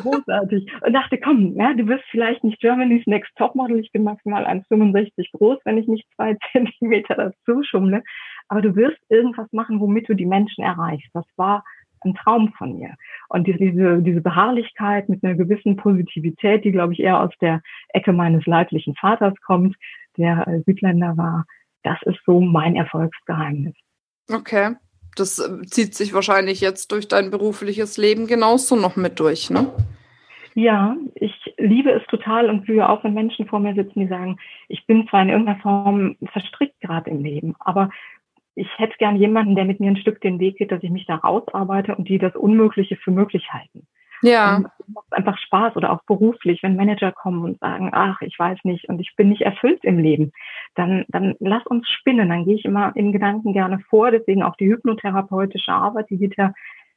großartig. 0.02 0.70
Und 0.82 0.92
dachte, 0.92 1.18
komm, 1.18 1.56
ja, 1.56 1.72
du 1.72 1.86
wirst 1.88 2.04
vielleicht 2.10 2.44
nicht 2.44 2.60
Germany's 2.60 3.06
Next 3.06 3.34
Topmodel, 3.36 3.80
ich 3.80 3.92
bin 3.92 4.04
maximal 4.04 4.44
1,65 4.46 5.30
groß, 5.32 5.58
wenn 5.64 5.78
ich 5.78 5.88
nicht 5.88 6.06
zwei 6.16 6.36
Zentimeter 6.52 7.14
dazu 7.14 7.62
schummle, 7.62 8.02
aber 8.48 8.60
du 8.60 8.76
wirst 8.76 8.98
irgendwas 9.08 9.50
machen, 9.52 9.80
womit 9.80 10.10
du 10.10 10.14
die 10.14 10.26
Menschen 10.26 10.62
erreichst. 10.62 11.08
Das 11.14 11.24
war 11.36 11.64
ein 12.04 12.14
Traum 12.14 12.52
von 12.56 12.78
mir. 12.78 12.94
Und 13.28 13.46
diese, 13.46 14.02
diese 14.02 14.20
Beharrlichkeit 14.20 15.08
mit 15.08 15.22
einer 15.22 15.34
gewissen 15.34 15.76
Positivität, 15.76 16.64
die, 16.64 16.72
glaube 16.72 16.92
ich, 16.92 17.00
eher 17.00 17.20
aus 17.20 17.32
der 17.40 17.62
Ecke 17.90 18.12
meines 18.12 18.46
leiblichen 18.46 18.94
Vaters 18.94 19.34
kommt, 19.44 19.76
der 20.16 20.46
äh, 20.46 20.60
Südländer 20.66 21.16
war, 21.16 21.46
das 21.82 21.98
ist 22.02 22.18
so 22.26 22.40
mein 22.40 22.76
Erfolgsgeheimnis. 22.76 23.74
Okay. 24.30 24.76
Das 25.16 25.38
äh, 25.38 25.62
zieht 25.66 25.94
sich 25.94 26.14
wahrscheinlich 26.14 26.60
jetzt 26.60 26.92
durch 26.92 27.08
dein 27.08 27.30
berufliches 27.30 27.96
Leben 27.96 28.26
genauso 28.26 28.76
noch 28.76 28.96
mit 28.96 29.18
durch, 29.20 29.50
ne? 29.50 29.72
Ja, 30.54 30.96
ich 31.14 31.54
liebe 31.58 31.90
es 31.92 32.04
total 32.08 32.50
und 32.50 32.66
fühle 32.66 32.88
auch, 32.88 33.04
wenn 33.04 33.14
Menschen 33.14 33.46
vor 33.46 33.60
mir 33.60 33.74
sitzen, 33.74 34.00
die 34.00 34.08
sagen, 34.08 34.36
ich 34.68 34.84
bin 34.86 35.06
zwar 35.08 35.22
in 35.22 35.28
irgendeiner 35.28 35.60
Form 35.60 36.16
verstrickt 36.32 36.80
gerade 36.80 37.08
im 37.08 37.22
Leben, 37.22 37.54
aber 37.60 37.90
ich 38.54 38.68
hätte 38.78 38.96
gern 38.98 39.16
jemanden, 39.16 39.54
der 39.54 39.64
mit 39.64 39.80
mir 39.80 39.90
ein 39.90 39.96
Stück 39.96 40.20
den 40.20 40.38
Weg 40.38 40.58
geht, 40.58 40.72
dass 40.72 40.82
ich 40.82 40.90
mich 40.90 41.06
da 41.06 41.16
rausarbeite 41.16 41.94
und 41.94 42.08
die 42.08 42.18
das 42.18 42.34
Unmögliche 42.34 42.96
für 42.96 43.10
möglich 43.10 43.52
halten. 43.52 43.86
Ja. 44.22 44.56
Und 44.56 44.68
macht 44.88 45.12
einfach 45.12 45.38
Spaß 45.38 45.76
oder 45.76 45.92
auch 45.92 46.02
beruflich, 46.04 46.62
wenn 46.62 46.76
Manager 46.76 47.12
kommen 47.12 47.42
und 47.44 47.58
sagen, 47.60 47.90
ach, 47.92 48.20
ich 48.20 48.38
weiß 48.38 48.58
nicht 48.64 48.88
und 48.88 49.00
ich 49.00 49.14
bin 49.16 49.30
nicht 49.30 49.42
erfüllt 49.42 49.82
im 49.82 49.98
Leben, 49.98 50.32
dann, 50.74 51.04
dann 51.08 51.36
lass 51.40 51.66
uns 51.66 51.88
spinnen. 51.88 52.28
Dann 52.28 52.44
gehe 52.44 52.56
ich 52.56 52.64
immer 52.64 52.94
in 52.96 53.12
Gedanken 53.12 53.52
gerne 53.52 53.78
vor. 53.88 54.10
Deswegen 54.10 54.42
auch 54.42 54.56
die 54.56 54.68
hypnotherapeutische 54.68 55.72
Arbeit, 55.72 56.10
die 56.10 56.18
geht 56.18 56.36
ja 56.36 56.52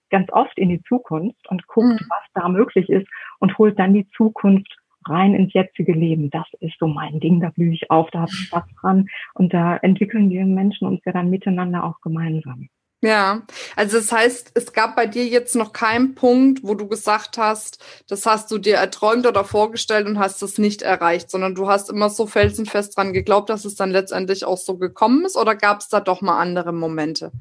ganz 0.09 0.31
oft 0.31 0.57
in 0.57 0.69
die 0.69 0.83
Zukunft 0.83 1.49
und 1.49 1.65
guckt, 1.67 2.01
mhm. 2.01 2.07
was 2.09 2.23
da 2.33 2.49
möglich 2.49 2.89
ist 2.89 3.07
und 3.39 3.57
holt 3.57 3.79
dann 3.79 3.93
die 3.93 4.07
Zukunft 4.09 4.77
rein 5.07 5.35
ins 5.35 5.53
jetzige 5.53 5.93
Leben. 5.93 6.29
Das 6.29 6.47
ist 6.59 6.75
so 6.79 6.87
mein 6.87 7.19
Ding, 7.19 7.39
da 7.39 7.49
blühe 7.49 7.73
ich 7.73 7.89
auf, 7.89 8.09
da 8.11 8.21
habe 8.21 8.31
ich 8.31 8.47
Spaß 8.47 8.63
dran 8.81 9.07
und 9.33 9.53
da 9.53 9.77
entwickeln 9.77 10.29
wir 10.29 10.45
Menschen 10.45 10.87
uns 10.87 11.01
ja 11.05 11.11
dann 11.11 11.29
miteinander 11.29 11.83
auch 11.83 12.01
gemeinsam. 12.01 12.69
Ja, 13.03 13.41
also 13.75 13.97
das 13.97 14.13
heißt, 14.13 14.51
es 14.53 14.71
gab 14.71 14.95
bei 14.95 15.05
dir 15.05 15.25
jetzt 15.25 15.57
noch 15.57 15.73
keinen 15.73 16.15
Punkt, 16.15 16.63
wo 16.63 16.73
du 16.73 16.87
gesagt 16.87 17.37
hast, 17.37 17.83
das 18.07 18.25
hast 18.25 18.49
du 18.49 18.57
dir 18.57 18.77
erträumt 18.77 19.27
oder 19.27 19.43
vorgestellt 19.43 20.07
und 20.07 20.19
hast 20.19 20.41
es 20.41 20.57
nicht 20.57 20.83
erreicht, 20.83 21.29
sondern 21.29 21.53
du 21.53 21.67
hast 21.67 21.89
immer 21.89 22.09
so 22.09 22.27
felsenfest 22.27 22.95
dran 22.95 23.11
geglaubt, 23.11 23.49
dass 23.49 23.65
es 23.65 23.75
dann 23.75 23.91
letztendlich 23.91 24.45
auch 24.45 24.57
so 24.57 24.77
gekommen 24.77 25.25
ist 25.25 25.35
oder 25.35 25.53
gab 25.53 25.81
es 25.81 25.89
da 25.89 25.99
doch 25.99 26.21
mal 26.21 26.39
andere 26.39 26.71
Momente? 26.71 27.33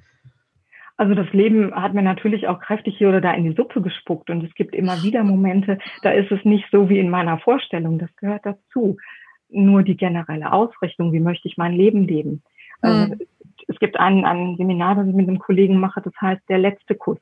Also 1.03 1.17
das 1.17 1.33
Leben 1.33 1.75
hat 1.75 1.95
mir 1.95 2.03
natürlich 2.03 2.47
auch 2.47 2.61
kräftig 2.61 2.97
hier 2.97 3.09
oder 3.09 3.21
da 3.21 3.33
in 3.33 3.43
die 3.43 3.57
Suppe 3.57 3.83
gespuckt 3.83 4.31
und 4.31 4.45
es 4.45 4.55
gibt 4.55 4.73
immer 4.73 5.03
wieder 5.03 5.25
Momente, 5.25 5.79
da 6.03 6.13
ist 6.13 6.31
es 6.31 6.45
nicht 6.45 6.65
so 6.71 6.89
wie 6.89 7.01
in 7.01 7.11
meiner 7.11 7.39
Vorstellung, 7.39 7.99
das 7.99 8.15
gehört 8.15 8.47
dazu. 8.47 8.99
Nur 9.49 9.83
die 9.83 9.97
generelle 9.97 10.53
Ausrichtung, 10.53 11.13
wie 11.13 11.19
möchte 11.19 11.49
ich 11.49 11.57
mein 11.57 11.73
Leben 11.73 12.07
leben. 12.07 12.45
Mhm. 12.83 13.19
es 13.67 13.81
gibt 13.81 13.99
ein, 13.99 14.25
ein 14.25 14.55
Seminar, 14.57 14.95
das 14.95 15.09
ich 15.09 15.15
mit 15.15 15.27
einem 15.27 15.41
Kollegen 15.41 15.81
mache, 15.81 16.01
das 16.03 16.15
heißt 16.21 16.49
der 16.49 16.59
letzte 16.59 16.95
Kuss. 16.95 17.19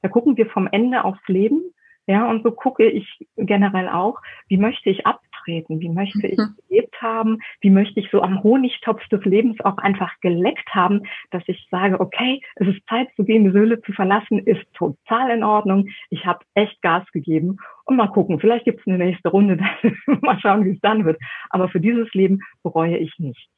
Da 0.00 0.08
gucken 0.08 0.38
wir 0.38 0.46
vom 0.46 0.66
Ende 0.66 1.04
aufs 1.04 1.28
Leben 1.28 1.60
ja, 2.06 2.30
und 2.30 2.44
so 2.44 2.52
gucke 2.52 2.88
ich 2.88 3.26
generell 3.36 3.88
auch, 3.88 4.22
wie 4.46 4.58
möchte 4.58 4.90
ich 4.90 5.06
abtreten, 5.46 5.80
wie 5.80 5.88
möchte 5.88 6.26
ich 6.26 6.38
mhm. 6.38 6.56
gelebt 6.68 7.00
haben, 7.00 7.38
wie 7.60 7.70
möchte 7.70 8.00
ich 8.00 8.10
so 8.10 8.22
am 8.22 8.42
Honigtopf 8.42 9.06
des 9.08 9.24
Lebens 9.24 9.60
auch 9.60 9.78
einfach 9.78 10.12
geleckt 10.20 10.68
haben, 10.74 11.02
dass 11.30 11.42
ich 11.46 11.66
sage, 11.70 12.00
okay, 12.00 12.40
es 12.56 12.68
ist 12.68 12.86
Zeit 12.88 13.08
zu 13.16 13.24
gehen, 13.24 13.44
die 13.44 13.52
Höhle 13.52 13.80
zu 13.82 13.92
verlassen, 13.92 14.38
ist 14.38 14.64
total 14.74 15.30
in 15.30 15.44
Ordnung. 15.44 15.88
Ich 16.10 16.26
habe 16.26 16.40
echt 16.54 16.80
Gas 16.82 17.04
gegeben 17.12 17.58
und 17.84 17.96
mal 17.96 18.08
gucken, 18.08 18.40
vielleicht 18.40 18.64
gibt 18.64 18.80
es 18.80 18.86
eine 18.86 18.98
nächste 18.98 19.28
Runde, 19.28 19.58
mal 20.20 20.38
schauen, 20.40 20.64
wie 20.64 20.70
es 20.70 20.80
dann 20.80 21.04
wird. 21.04 21.18
Aber 21.50 21.68
für 21.68 21.80
dieses 21.80 22.12
Leben 22.12 22.40
bereue 22.62 22.96
ich 22.98 23.12
nicht. 23.18 23.48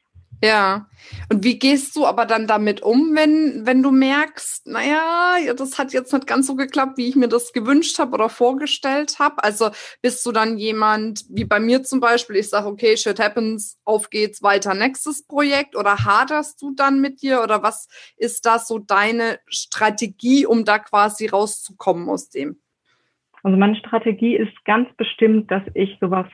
Ja. 0.43 0.87
Und 1.33 1.43
wie 1.43 1.59
gehst 1.59 1.97
du 1.97 2.07
aber 2.07 2.27
dann 2.27 2.47
damit 2.47 2.83
um, 2.83 3.15
wenn, 3.15 3.67
wenn 3.67 3.83
du 3.83 3.91
merkst, 3.91 4.67
naja, 4.67 5.37
das 5.57 5.79
hat 5.79 5.93
jetzt 5.93 6.13
nicht 6.13 6.27
ganz 6.27 6.47
so 6.47 6.55
geklappt, 6.55 6.97
wie 6.97 7.09
ich 7.09 7.17
mir 7.17 7.29
das 7.29 7.53
gewünscht 7.53 7.99
habe 7.99 8.13
oder 8.13 8.29
vorgestellt 8.29 9.19
habe? 9.19 9.43
Also 9.43 9.71
bist 10.01 10.25
du 10.25 10.33
dann 10.33 10.59
jemand, 10.59 11.25
wie 11.29 11.45
bei 11.45 11.59
mir 11.59 11.83
zum 11.83 12.01
Beispiel, 12.01 12.37
ich 12.37 12.51
sage, 12.51 12.69
okay, 12.69 12.97
shit 12.97 13.19
happens, 13.19 13.81
auf 13.85 14.11
geht's, 14.11 14.43
weiter, 14.43 14.75
nächstes 14.75 15.27
Projekt 15.27 15.77
oder 15.77 16.05
haderst 16.05 16.63
du 16.63 16.73
dann 16.75 17.01
mit 17.01 17.23
dir 17.23 17.43
oder 17.43 17.63
was 17.63 17.89
ist 18.17 18.47
da 18.47 18.59
so 18.59 18.79
deine 18.79 19.41
Strategie, 19.49 20.47
um 20.47 20.65
da 20.65 20.79
quasi 20.79 21.27
rauszukommen 21.27 22.09
aus 22.09 22.31
dem? 22.31 22.61
Also 23.43 23.57
meine 23.57 23.77
Strategie 23.77 24.37
ist 24.37 24.65
ganz 24.65 24.89
bestimmt, 24.97 25.51
dass 25.51 25.63
ich 25.75 25.97
sowas 26.01 26.27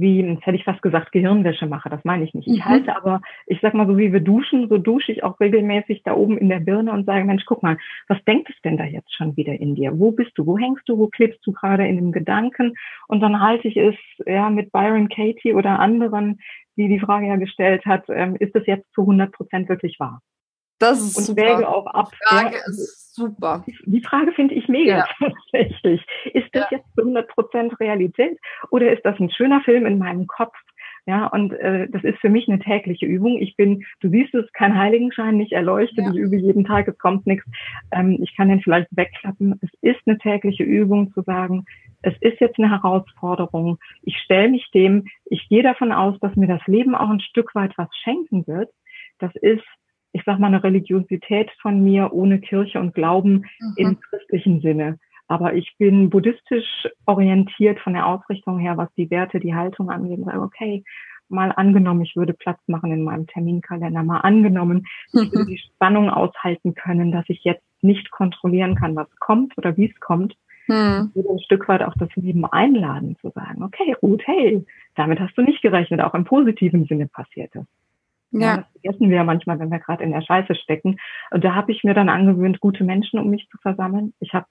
wie, 0.00 0.20
jetzt 0.20 0.46
hätte 0.46 0.56
ich 0.56 0.64
fast 0.64 0.80
gesagt, 0.82 1.12
Gehirnwäsche 1.12 1.66
mache. 1.66 1.88
Das 1.90 2.04
meine 2.04 2.24
ich 2.24 2.32
nicht. 2.34 2.46
Ich 2.46 2.64
mhm. 2.64 2.64
halte 2.64 2.96
aber, 2.96 3.20
ich 3.46 3.58
sag 3.60 3.74
mal 3.74 3.86
so, 3.86 3.98
wie 3.98 4.12
wir 4.12 4.20
duschen, 4.20 4.68
so 4.68 4.78
dusche 4.78 5.12
ich 5.12 5.24
auch 5.24 5.40
regelmäßig 5.40 6.02
da 6.04 6.14
oben 6.14 6.38
in 6.38 6.48
der 6.48 6.60
Birne 6.60 6.92
und 6.92 7.04
sage, 7.04 7.24
Mensch, 7.24 7.44
guck 7.46 7.62
mal, 7.62 7.78
was 8.06 8.22
denkt 8.24 8.48
es 8.50 8.56
denn 8.62 8.76
da 8.76 8.84
jetzt 8.84 9.12
schon 9.14 9.36
wieder 9.36 9.54
in 9.54 9.74
dir? 9.74 9.98
Wo 9.98 10.12
bist 10.12 10.32
du? 10.36 10.46
Wo 10.46 10.56
hängst 10.56 10.88
du? 10.88 10.98
Wo 10.98 11.08
klebst 11.08 11.44
du 11.44 11.52
gerade 11.52 11.86
in 11.86 11.96
dem 11.96 12.12
Gedanken? 12.12 12.74
Und 13.08 13.20
dann 13.20 13.40
halte 13.40 13.68
ich 13.68 13.76
es 13.76 13.96
ja 14.26 14.50
mit 14.50 14.70
Byron 14.72 15.08
Katie 15.08 15.54
oder 15.54 15.80
anderen, 15.80 16.38
die 16.76 16.88
die 16.88 17.00
Frage 17.00 17.26
ja 17.26 17.36
gestellt 17.36 17.84
hat, 17.84 18.04
ähm, 18.08 18.36
ist 18.38 18.54
das 18.54 18.66
jetzt 18.66 18.92
zu 18.94 19.02
100 19.02 19.32
Prozent 19.32 19.68
wirklich 19.68 19.98
wahr? 19.98 20.22
Das 20.78 21.00
ist 21.00 21.16
und 21.16 21.24
super. 21.24 21.42
wäge 21.42 21.68
auch 21.68 21.86
ab. 21.86 22.10
Die 22.12 22.28
Frage 22.28 22.56
ja, 22.56 22.62
ist 22.66 23.14
super. 23.14 23.64
Die 23.84 24.02
Frage 24.02 24.32
finde 24.32 24.54
ich 24.54 24.68
mega 24.68 24.98
ja. 24.98 25.08
tatsächlich. 25.18 26.04
Ist 26.32 26.48
das 26.52 26.70
ja. 26.70 26.78
jetzt 26.78 26.94
zu 26.94 27.02
100 27.02 27.28
Prozent 27.28 27.80
Realität 27.80 28.38
oder 28.70 28.92
ist 28.92 29.04
das 29.04 29.18
ein 29.18 29.30
schöner 29.30 29.60
Film 29.62 29.86
in 29.86 29.98
meinem 29.98 30.26
Kopf? 30.26 30.54
Ja, 31.08 31.26
und 31.28 31.54
äh, 31.54 31.88
das 31.88 32.04
ist 32.04 32.18
für 32.18 32.28
mich 32.28 32.48
eine 32.48 32.58
tägliche 32.58 33.06
Übung. 33.06 33.40
Ich 33.40 33.56
bin, 33.56 33.86
du 34.00 34.10
siehst 34.10 34.34
es, 34.34 34.44
kein 34.52 34.76
Heiligenschein, 34.76 35.38
nicht 35.38 35.52
erleuchtet. 35.52 36.04
Ich 36.12 36.18
übe 36.18 36.36
jeden 36.36 36.66
Tag, 36.66 36.86
es 36.86 36.98
kommt 36.98 37.26
nichts. 37.26 37.46
Ähm, 37.92 38.18
ich 38.22 38.36
kann 38.36 38.50
den 38.50 38.60
vielleicht 38.60 38.88
wegklappen. 38.90 39.58
Es 39.62 39.70
ist 39.80 40.00
eine 40.04 40.18
tägliche 40.18 40.64
Übung 40.64 41.10
zu 41.14 41.22
sagen, 41.22 41.64
es 42.02 42.12
ist 42.20 42.40
jetzt 42.40 42.58
eine 42.58 42.70
Herausforderung. 42.70 43.78
Ich 44.02 44.18
stelle 44.18 44.50
mich 44.50 44.70
dem, 44.74 45.06
ich 45.24 45.48
gehe 45.48 45.62
davon 45.62 45.92
aus, 45.92 46.20
dass 46.20 46.36
mir 46.36 46.46
das 46.46 46.60
Leben 46.66 46.94
auch 46.94 47.08
ein 47.08 47.20
Stück 47.20 47.54
weit 47.54 47.72
was 47.78 47.88
schenken 48.04 48.46
wird. 48.46 48.70
Das 49.18 49.34
ist 49.36 49.64
ich 50.18 50.24
sag 50.26 50.40
mal, 50.40 50.48
eine 50.48 50.64
Religiosität 50.64 51.50
von 51.62 51.82
mir 51.82 52.12
ohne 52.12 52.40
Kirche 52.40 52.80
und 52.80 52.92
Glauben 52.92 53.46
mhm. 53.60 53.74
im 53.76 54.00
christlichen 54.00 54.60
Sinne. 54.60 54.98
Aber 55.28 55.54
ich 55.54 55.76
bin 55.78 56.10
buddhistisch 56.10 56.88
orientiert 57.06 57.78
von 57.80 57.92
der 57.92 58.06
Ausrichtung 58.06 58.58
her, 58.58 58.76
was 58.76 58.92
die 58.96 59.10
Werte, 59.10 59.38
die 59.38 59.54
Haltung 59.54 59.90
angeht. 59.90 60.24
Sage, 60.24 60.40
okay, 60.40 60.82
mal 61.28 61.52
angenommen, 61.52 62.02
ich 62.02 62.16
würde 62.16 62.32
Platz 62.32 62.58
machen 62.66 62.90
in 62.90 63.04
meinem 63.04 63.26
Terminkalender. 63.26 64.02
Mal 64.02 64.20
angenommen, 64.20 64.86
ich 65.12 65.32
würde 65.32 65.46
die 65.46 65.58
Spannung 65.58 66.10
aushalten 66.10 66.74
können, 66.74 67.12
dass 67.12 67.26
ich 67.28 67.44
jetzt 67.44 67.64
nicht 67.80 68.10
kontrollieren 68.10 68.74
kann, 68.74 68.96
was 68.96 69.08
kommt 69.20 69.56
oder 69.56 69.76
wie 69.76 69.90
es 69.90 70.00
kommt. 70.00 70.34
Hm. 70.66 71.10
Ich 71.10 71.16
würde 71.16 71.30
ein 71.30 71.40
Stück 71.40 71.68
weit 71.68 71.82
auch 71.82 71.94
das 71.98 72.08
Leben 72.16 72.44
einladen, 72.44 73.16
zu 73.20 73.30
sagen, 73.30 73.62
okay, 73.62 73.94
Ruth, 74.02 74.22
hey, 74.24 74.66
damit 74.96 75.20
hast 75.20 75.36
du 75.38 75.42
nicht 75.42 75.62
gerechnet, 75.62 76.00
auch 76.00 76.14
im 76.14 76.24
positiven 76.24 76.86
Sinne 76.86 77.06
passiert 77.06 77.54
es. 77.54 77.64
Ja. 78.30 78.58
das 78.58 78.66
vergessen 78.72 79.08
wir 79.08 79.16
ja 79.16 79.24
manchmal, 79.24 79.58
wenn 79.58 79.70
wir 79.70 79.78
gerade 79.78 80.04
in 80.04 80.12
der 80.12 80.22
Scheiße 80.22 80.54
stecken. 80.54 80.98
Und 81.30 81.44
da 81.44 81.54
habe 81.54 81.72
ich 81.72 81.84
mir 81.84 81.94
dann 81.94 82.08
angewöhnt, 82.08 82.60
gute 82.60 82.84
Menschen 82.84 83.18
um 83.18 83.30
mich 83.30 83.48
zu 83.50 83.58
versammeln. 83.58 84.12
Ich 84.20 84.34
habe 84.34 84.46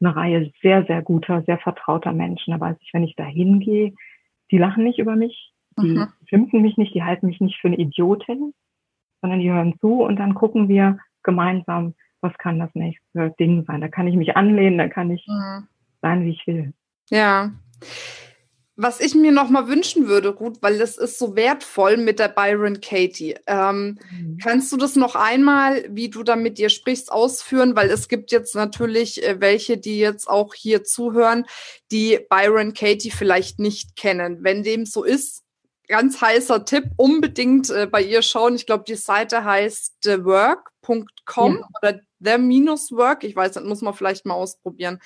eine 0.00 0.14
Reihe 0.14 0.52
sehr, 0.62 0.84
sehr 0.84 1.02
guter, 1.02 1.42
sehr 1.42 1.58
vertrauter 1.58 2.12
Menschen. 2.12 2.52
Da 2.52 2.60
weiß 2.60 2.76
ich, 2.80 2.92
wenn 2.92 3.04
ich 3.04 3.16
da 3.16 3.24
hingehe, 3.24 3.94
die 4.50 4.58
lachen 4.58 4.84
nicht 4.84 4.98
über 4.98 5.16
mich, 5.16 5.52
die 5.78 5.88
mhm. 5.88 6.08
schimpfen 6.26 6.62
mich 6.62 6.76
nicht, 6.76 6.94
die 6.94 7.02
halten 7.02 7.26
mich 7.26 7.40
nicht 7.40 7.58
für 7.60 7.68
eine 7.68 7.78
Idiotin, 7.78 8.52
sondern 9.20 9.40
die 9.40 9.50
hören 9.50 9.78
zu 9.80 10.02
und 10.02 10.16
dann 10.16 10.34
gucken 10.34 10.68
wir 10.68 10.98
gemeinsam, 11.22 11.94
was 12.20 12.36
kann 12.38 12.58
das 12.58 12.74
nächste 12.74 13.34
Ding 13.38 13.64
sein. 13.66 13.80
Da 13.80 13.88
kann 13.88 14.06
ich 14.06 14.16
mich 14.16 14.36
anlehnen, 14.36 14.78
da 14.78 14.88
kann 14.88 15.10
ich 15.10 15.26
mhm. 15.26 15.66
sein, 16.02 16.24
wie 16.24 16.30
ich 16.30 16.46
will. 16.46 16.72
Ja. 17.10 17.50
Was 18.78 19.00
ich 19.00 19.14
mir 19.14 19.32
noch 19.32 19.48
mal 19.48 19.68
wünschen 19.68 20.06
würde, 20.06 20.28
Ruth, 20.28 20.58
weil 20.60 20.76
das 20.76 20.98
ist 20.98 21.18
so 21.18 21.34
wertvoll 21.34 21.96
mit 21.96 22.18
der 22.18 22.28
Byron 22.28 22.82
Katie. 22.82 23.34
Ähm, 23.46 23.98
mhm. 24.10 24.36
Kannst 24.42 24.70
du 24.70 24.76
das 24.76 24.96
noch 24.96 25.14
einmal, 25.14 25.86
wie 25.88 26.10
du 26.10 26.22
da 26.22 26.36
mit 26.36 26.58
dir 26.58 26.68
sprichst, 26.68 27.10
ausführen? 27.10 27.74
Weil 27.74 27.88
es 27.88 28.08
gibt 28.08 28.32
jetzt 28.32 28.54
natürlich 28.54 29.26
äh, 29.26 29.40
welche, 29.40 29.78
die 29.78 29.98
jetzt 29.98 30.28
auch 30.28 30.52
hier 30.52 30.84
zuhören, 30.84 31.46
die 31.90 32.18
Byron 32.28 32.74
Katie 32.74 33.10
vielleicht 33.10 33.58
nicht 33.58 33.96
kennen. 33.96 34.40
Wenn 34.42 34.62
dem 34.62 34.84
so 34.84 35.04
ist, 35.04 35.45
ganz 35.86 36.20
heißer 36.20 36.64
Tipp, 36.64 36.90
unbedingt 36.96 37.70
äh, 37.70 37.86
bei 37.86 38.02
ihr 38.02 38.22
schauen. 38.22 38.54
Ich 38.54 38.66
glaube, 38.66 38.84
die 38.86 38.96
Seite 38.96 39.44
heißt 39.44 40.00
thework.com 40.02 41.58
ja. 41.58 41.68
oder 41.80 42.00
the-work. 42.20 43.24
Ich 43.24 43.36
weiß 43.36 43.56
nicht, 43.56 43.66
muss 43.66 43.82
man 43.82 43.94
vielleicht 43.94 44.26
mal 44.26 44.34
ausprobieren. 44.34 45.00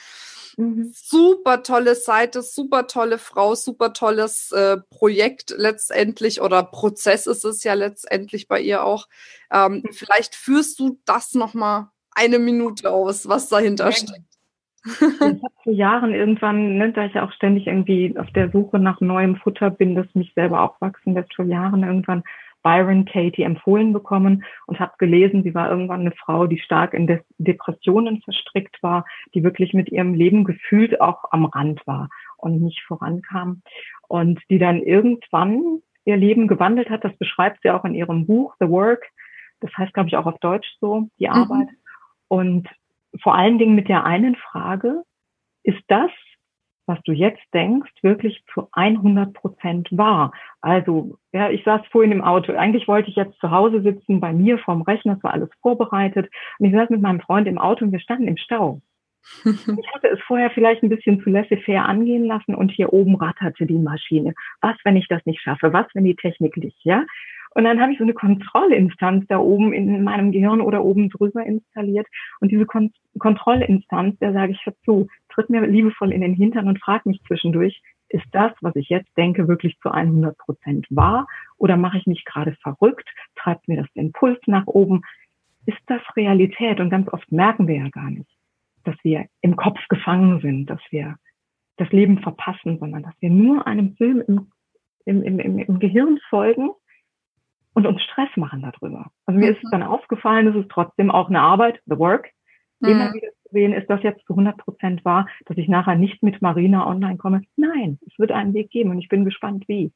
Mhm. 0.57 0.93
Super 0.95 1.63
tolle 1.63 1.95
Seite, 1.95 2.43
super 2.43 2.87
tolle 2.87 3.19
Frau, 3.19 3.55
super 3.55 3.93
tolles 3.93 4.53
äh, 4.53 4.79
Projekt 4.91 5.55
letztendlich 5.57 6.41
oder 6.41 6.63
Prozess 6.63 7.27
ist 7.27 7.45
es 7.45 7.63
ja 7.65 7.75
letztendlich 7.75 8.49
bei 8.49 8.61
ihr 8.61 8.85
auch. 8.85 9.09
Ähm, 9.53 9.83
mhm. 9.85 9.93
Vielleicht 9.93 10.35
führst 10.35 10.79
du 10.79 10.99
das 11.05 11.35
nochmal 11.35 11.89
eine 12.13 12.39
Minute 12.39 12.91
aus, 12.91 13.29
was 13.29 13.49
dahinter 13.49 13.93
steckt. 13.93 14.30
Ich 14.85 15.01
habe 15.23 15.41
vor 15.63 15.73
Jahren 15.73 16.15
irgendwann, 16.15 16.79
ne, 16.79 16.93
da 16.93 17.05
ich 17.05 17.15
ja 17.15 17.27
auch 17.27 17.33
ständig 17.33 17.67
irgendwie 17.67 18.17
auf 18.19 18.31
der 18.31 18.51
Suche 18.51 18.79
nach 18.79 19.01
neuem 19.01 19.37
Futter 19.37 19.71
bin, 19.71 19.95
das 19.95 20.07
mich 20.15 20.33
selber 20.35 20.63
auch 20.63 20.81
wachsen 20.81 21.15
lässt, 21.15 21.35
vor 21.35 21.45
Jahren 21.45 21.83
irgendwann 21.83 22.23
Byron 22.63 23.05
Katie 23.05 23.43
empfohlen 23.43 23.93
bekommen 23.93 24.45
und 24.67 24.81
habe 24.81 24.93
gelesen, 24.99 25.43
sie 25.43 25.55
war 25.55 25.71
irgendwann 25.71 26.01
eine 26.01 26.13
Frau, 26.13 26.47
die 26.47 26.59
stark 26.59 26.95
in 26.95 27.07
Des 27.07 27.21
Depressionen 27.39 28.21
verstrickt 28.23 28.83
war, 28.83 29.07
die 29.35 29.43
wirklich 29.43 29.73
mit 29.73 29.91
ihrem 29.91 30.15
Leben 30.15 30.45
gefühlt 30.45 31.01
auch 31.01 31.25
am 31.31 31.47
Rand 31.47 31.87
war 31.87 32.09
und 32.37 32.61
nicht 32.61 32.83
vorankam 32.87 33.63
und 34.09 34.41
die 34.51 34.59
dann 34.59 34.83
irgendwann 34.83 35.81
ihr 36.05 36.17
Leben 36.17 36.49
gewandelt 36.49 36.91
hat. 36.91 37.05
Das 37.05 37.17
beschreibt 37.17 37.61
sie 37.63 37.71
auch 37.71 37.85
in 37.85 37.95
ihrem 37.95 38.27
Buch 38.27 38.55
The 38.61 38.69
Work. 38.69 39.11
Das 39.61 39.71
heißt, 39.77 39.95
glaube 39.95 40.09
ich, 40.09 40.17
auch 40.17 40.27
auf 40.27 40.39
Deutsch 40.39 40.69
so, 40.81 41.09
die 41.19 41.29
mhm. 41.29 41.35
Arbeit. 41.35 41.69
Und 42.29 42.69
vor 43.23 43.35
allen 43.35 43.59
Dingen 43.59 43.75
mit 43.75 43.89
der 43.89 44.05
einen 44.05 44.37
Frage, 44.37 45.03
ist 45.63 45.83
das, 45.89 46.11
was 46.87 47.01
du 47.05 47.13
jetzt 47.13 47.43
denkst, 47.55 47.93
wirklich 48.03 48.43
zu 48.53 48.69
100 48.73 49.33
Prozent 49.33 49.89
wahr? 49.93 50.33
Also, 50.61 51.19
ja, 51.33 51.49
ich 51.49 51.63
saß 51.65 51.83
vorhin 51.91 52.13
im 52.13 52.23
Auto. 52.23 52.53
Eigentlich 52.53 52.89
wollte 52.89 53.11
ich 53.11 53.17
jetzt 53.17 53.39
zu 53.39 53.51
Hause 53.51 53.83
sitzen, 53.83 54.21
bei 54.21 54.33
mir 54.33 54.59
vorm 54.59 54.83
Rechner, 54.83 55.17
es 55.17 55.23
war 55.23 55.33
alles 55.33 55.51
vorbereitet. 55.63 56.29
Und 56.59 56.67
ich 56.67 56.75
saß 56.75 56.91
mit 56.91 57.01
meinem 57.01 57.21
Freund 57.21 57.47
im 57.47 57.59
Auto 57.59 57.85
und 57.85 57.93
wir 57.93 58.01
standen 58.01 58.29
im 58.29 58.37
Stau. 58.37 58.81
ich 59.45 59.95
hatte 59.95 60.09
es 60.09 60.21
vorher 60.27 60.51
vielleicht 60.51 60.83
ein 60.83 60.89
bisschen 60.89 61.23
zu 61.23 61.31
laissez-faire 61.31 61.85
angehen 61.85 62.25
lassen 62.25 62.55
und 62.55 62.71
hier 62.71 62.93
oben 62.93 63.17
ratterte 63.17 63.67
die 63.67 63.79
Maschine. 63.79 64.35
Was, 64.61 64.77
wenn 64.85 64.97
ich 64.97 65.09
das 65.09 65.25
nicht 65.27 65.41
schaffe? 65.43 65.73
Was, 65.73 65.87
wenn 65.95 66.05
die 66.05 66.17
Technik 66.17 66.57
nicht, 66.57 66.79
ja? 66.85 67.05
Und 67.55 67.65
dann 67.65 67.81
habe 67.81 67.93
ich 67.93 67.99
so 67.99 68.05
eine 68.05 68.15
Kontrollinstanz 68.15 69.27
da 69.29 69.39
oben 69.39 69.73
in 69.73 70.05
meinem 70.05 70.31
Gehirn 70.31 70.61
oder 70.61 70.85
oben 70.85 71.11
drüber 71.11 71.45
installiert. 71.45 72.07
Und 72.41 72.53
diese 72.53 72.65
Kon 72.65 72.93
Kontrollinstanz, 73.19 74.19
der 74.21 74.33
sage 74.33 74.53
ich, 74.53 74.65
hör 74.65 74.75
zu, 74.85 75.09
tritt 75.29 75.51
mir 75.51 75.67
liebevoll 75.67 76.13
in 76.13 76.21
den 76.21 76.35
Hintern 76.35 76.69
und 76.69 76.81
frag 76.81 77.07
mich 77.07 77.21
zwischendurch, 77.27 77.83
ist 78.09 78.27
das, 78.33 78.53
was 78.61 78.75
ich 78.77 78.89
jetzt 78.89 79.11
denke, 79.17 79.49
wirklich 79.49 79.79
zu 79.81 79.91
100 79.91 80.37
Prozent 80.39 80.87
wahr? 80.91 81.27
Oder 81.57 81.77
mache 81.77 81.99
ich 81.99 82.07
mich 82.07 82.25
gerade 82.25 82.57
verrückt? 82.63 83.09
Treibt 83.37 83.67
mir 83.69 83.77
das 83.77 83.93
den 83.95 84.13
Puls 84.13 84.39
nach 84.47 84.67
oben? 84.67 85.03
Ist 85.67 85.81
das 85.87 86.03
Realität? 86.17 86.81
Und 86.81 86.91
ganz 86.91 87.09
oft 87.13 87.31
merken 87.33 87.67
wir 87.67 87.77
ja 87.77 87.89
gar 87.89 88.11
nicht, 88.11 88.31
dass 88.85 88.97
wir 89.03 89.27
im 89.43 89.57
Kopf 89.57 89.79
gefangen 89.89 90.41
sind, 90.41 90.67
dass 90.67 90.81
wir 90.91 91.17
das 91.77 91.91
Leben 91.91 92.19
verpassen, 92.19 92.79
sondern 92.79 93.03
dass 93.03 93.15
wir 93.21 93.31
nur 93.31 93.67
einem 93.67 93.97
Film 93.97 94.23
im, 94.27 94.51
im, 95.05 95.23
im, 95.39 95.59
im 95.59 95.79
Gehirn 95.79 96.19
folgen 96.29 96.71
und 97.75 97.87
uns 97.87 98.03
Stress 98.03 98.29
machen 98.37 98.63
darüber. 98.63 99.11
Also 99.27 99.39
mir 99.39 99.51
mhm. 99.51 99.57
ist 99.57 99.65
dann 99.71 99.83
aufgefallen, 99.83 100.49
es 100.49 100.57
ist 100.57 100.71
trotzdem 100.71 101.11
auch 101.11 101.29
eine 101.29 101.41
Arbeit, 101.41 101.81
the 101.87 101.99
work, 101.99 102.29
mhm. 102.81 102.89
immer 102.89 103.15
wieder 103.15 103.29
zu 103.43 103.49
sehen, 103.53 103.73
ist 103.73 103.89
das 103.89 104.03
jetzt 104.03 104.25
zu 104.27 104.33
100 104.33 104.57
Prozent 104.59 105.05
wahr, 105.05 105.27
dass 105.47 105.57
ich 105.57 105.69
nachher 105.69 105.97
nicht 105.97 106.23
mit 106.23 106.43
Marina 106.43 106.87
online 106.87 107.17
komme. 107.17 107.43
Nein, 107.57 107.99
es 108.07 108.19
wird 108.19 108.33
einen 108.33 108.55
Weg 108.55 108.71
geben 108.71 108.91
und 108.91 108.99
ich 108.99 109.09
bin 109.09 109.25
gespannt, 109.25 109.65
wie. 109.69 109.93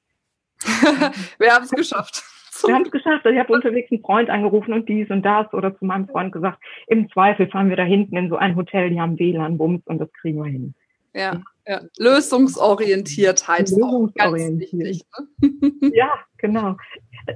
Wir 1.39 1.53
haben 1.53 1.65
es 1.65 1.71
geschafft. 1.71 2.23
Wir 2.65 2.75
haben 2.75 2.83
es 2.83 2.91
geschafft. 2.93 3.27
Also 3.27 3.31
ich 3.31 3.41
habe 3.41 3.53
unterwegs 3.53 3.91
einen 3.91 4.01
Freund 4.01 4.31
angerufen 4.31 4.73
und 4.73 4.89
dies 4.89 5.11
und 5.11 5.23
das 5.23 5.53
oder 5.53 5.77
zu 5.77 5.85
meinem 5.85 6.07
Freund 6.07 6.33
gesagt, 6.33 6.63
im 6.87 7.11
Zweifel 7.11 7.49
fahren 7.49 7.69
wir 7.69 7.77
da 7.77 7.83
hinten 7.83 8.17
in 8.17 8.29
so 8.29 8.37
ein 8.37 8.55
Hotel, 8.55 8.91
die 8.91 9.01
haben 9.01 9.19
WLAN, 9.19 9.59
Bums 9.59 9.83
und 9.87 9.99
das 9.99 10.13
kriegen 10.13 10.39
wir 10.39 10.51
hin. 10.51 10.75
Ja, 11.13 11.43
ja. 11.67 11.83
Lösungsorientiertheit 11.99 13.71
Lösungsorientiert. 13.71 14.73
Wichtig, 14.73 15.07
ne? 15.41 15.91
ja, 15.95 16.13
genau. 16.39 16.77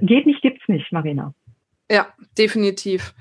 Geht 0.01 0.25
nicht, 0.25 0.41
gibt's 0.41 0.67
nicht, 0.67 0.91
Marina. 0.91 1.33
Ja, 1.89 2.13
definitiv. 2.37 3.13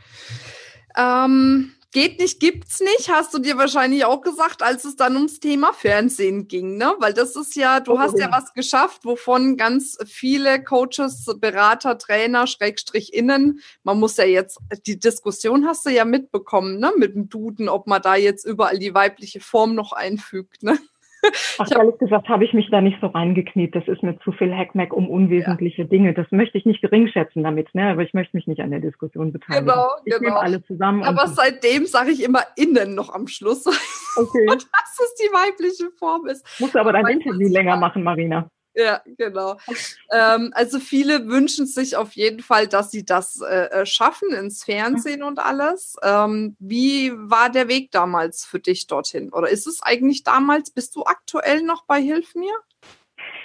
Ähm, 0.96 1.72
Geht 1.90 2.20
nicht, 2.20 2.38
gibt's 2.38 2.80
nicht, 2.80 3.08
hast 3.08 3.32
du 3.32 3.38
dir 3.38 3.56
wahrscheinlich 3.56 4.04
auch 4.04 4.20
gesagt, 4.20 4.62
als 4.62 4.84
es 4.84 4.96
dann 4.96 5.16
ums 5.16 5.40
Thema 5.40 5.72
Fernsehen 5.72 6.46
ging, 6.46 6.76
ne? 6.76 6.94
Weil 6.98 7.14
das 7.14 7.34
ist 7.34 7.56
ja, 7.56 7.80
du 7.80 7.94
oh, 7.94 7.98
hast 7.98 8.18
ja. 8.18 8.26
ja 8.26 8.32
was 8.32 8.52
geschafft, 8.52 9.06
wovon 9.06 9.56
ganz 9.56 9.96
viele 10.04 10.62
Coaches, 10.62 11.24
Berater, 11.40 11.96
Trainer, 11.96 12.46
Schrägstrich 12.46 13.14
innen, 13.14 13.60
man 13.84 13.98
muss 13.98 14.18
ja 14.18 14.24
jetzt, 14.24 14.58
die 14.86 14.98
Diskussion 14.98 15.66
hast 15.66 15.86
du 15.86 15.90
ja 15.90 16.04
mitbekommen, 16.04 16.78
ne? 16.78 16.92
Mit 16.94 17.14
dem 17.14 17.30
Duden, 17.30 17.70
ob 17.70 17.86
man 17.86 18.02
da 18.02 18.16
jetzt 18.16 18.44
überall 18.44 18.78
die 18.78 18.92
weibliche 18.92 19.40
Form 19.40 19.74
noch 19.74 19.92
einfügt, 19.92 20.62
ne? 20.62 20.78
Ach, 21.58 21.70
ehrlich 21.70 21.98
gesagt 21.98 22.28
habe 22.28 22.44
ich 22.44 22.52
mich 22.52 22.70
da 22.70 22.80
nicht 22.80 22.98
so 23.00 23.08
reingekniet. 23.08 23.74
Das 23.74 23.86
ist 23.88 24.02
mir 24.02 24.18
zu 24.20 24.32
viel 24.32 24.54
Hackmack 24.54 24.92
um 24.92 25.08
unwesentliche 25.08 25.82
ja. 25.82 25.88
Dinge. 25.88 26.14
Das 26.14 26.26
möchte 26.30 26.58
ich 26.58 26.64
nicht 26.64 26.80
geringschätzen 26.80 27.42
damit, 27.42 27.74
ne? 27.74 27.90
aber 27.90 28.02
ich 28.02 28.14
möchte 28.14 28.36
mich 28.36 28.46
nicht 28.46 28.60
an 28.60 28.70
der 28.70 28.80
Diskussion 28.80 29.32
beteiligen. 29.32 29.66
Genau, 29.66 29.88
ich 30.04 30.14
genau. 30.14 30.28
nehme 30.28 30.40
alle 30.40 30.62
zusammen. 30.64 31.02
Aber 31.02 31.26
seitdem 31.26 31.86
sage 31.86 32.10
ich 32.10 32.22
immer 32.22 32.42
innen 32.56 32.94
noch 32.94 33.14
am 33.14 33.26
Schluss. 33.26 33.66
Okay. 34.16 34.46
Und 34.50 34.62
dass 34.72 35.00
es 35.00 35.14
die 35.14 35.32
weibliche 35.32 35.90
Form 35.98 36.26
ist. 36.26 36.44
Musst 36.60 36.74
du 36.74 36.80
aber 36.80 36.92
dein 36.92 37.06
Interview 37.06 37.48
länger 37.48 37.76
machen, 37.76 38.02
Marina. 38.02 38.50
Ja, 38.78 39.00
genau. 39.16 39.56
ähm, 40.12 40.52
also 40.54 40.78
viele 40.78 41.26
wünschen 41.26 41.66
sich 41.66 41.96
auf 41.96 42.12
jeden 42.12 42.38
Fall, 42.38 42.68
dass 42.68 42.92
sie 42.92 43.04
das 43.04 43.40
äh, 43.40 43.80
äh, 43.80 43.86
schaffen 43.86 44.32
ins 44.32 44.62
Fernsehen 44.62 45.24
und 45.24 45.40
alles. 45.40 45.96
Ähm, 46.04 46.54
wie 46.60 47.10
war 47.12 47.50
der 47.50 47.66
Weg 47.66 47.90
damals 47.90 48.44
für 48.44 48.60
dich 48.60 48.86
dorthin? 48.86 49.32
Oder 49.32 49.48
ist 49.48 49.66
es 49.66 49.82
eigentlich 49.82 50.22
damals, 50.22 50.70
bist 50.70 50.94
du 50.94 51.02
aktuell 51.02 51.62
noch 51.62 51.86
bei 51.86 52.00
Hilf 52.00 52.36
mir? 52.36 52.54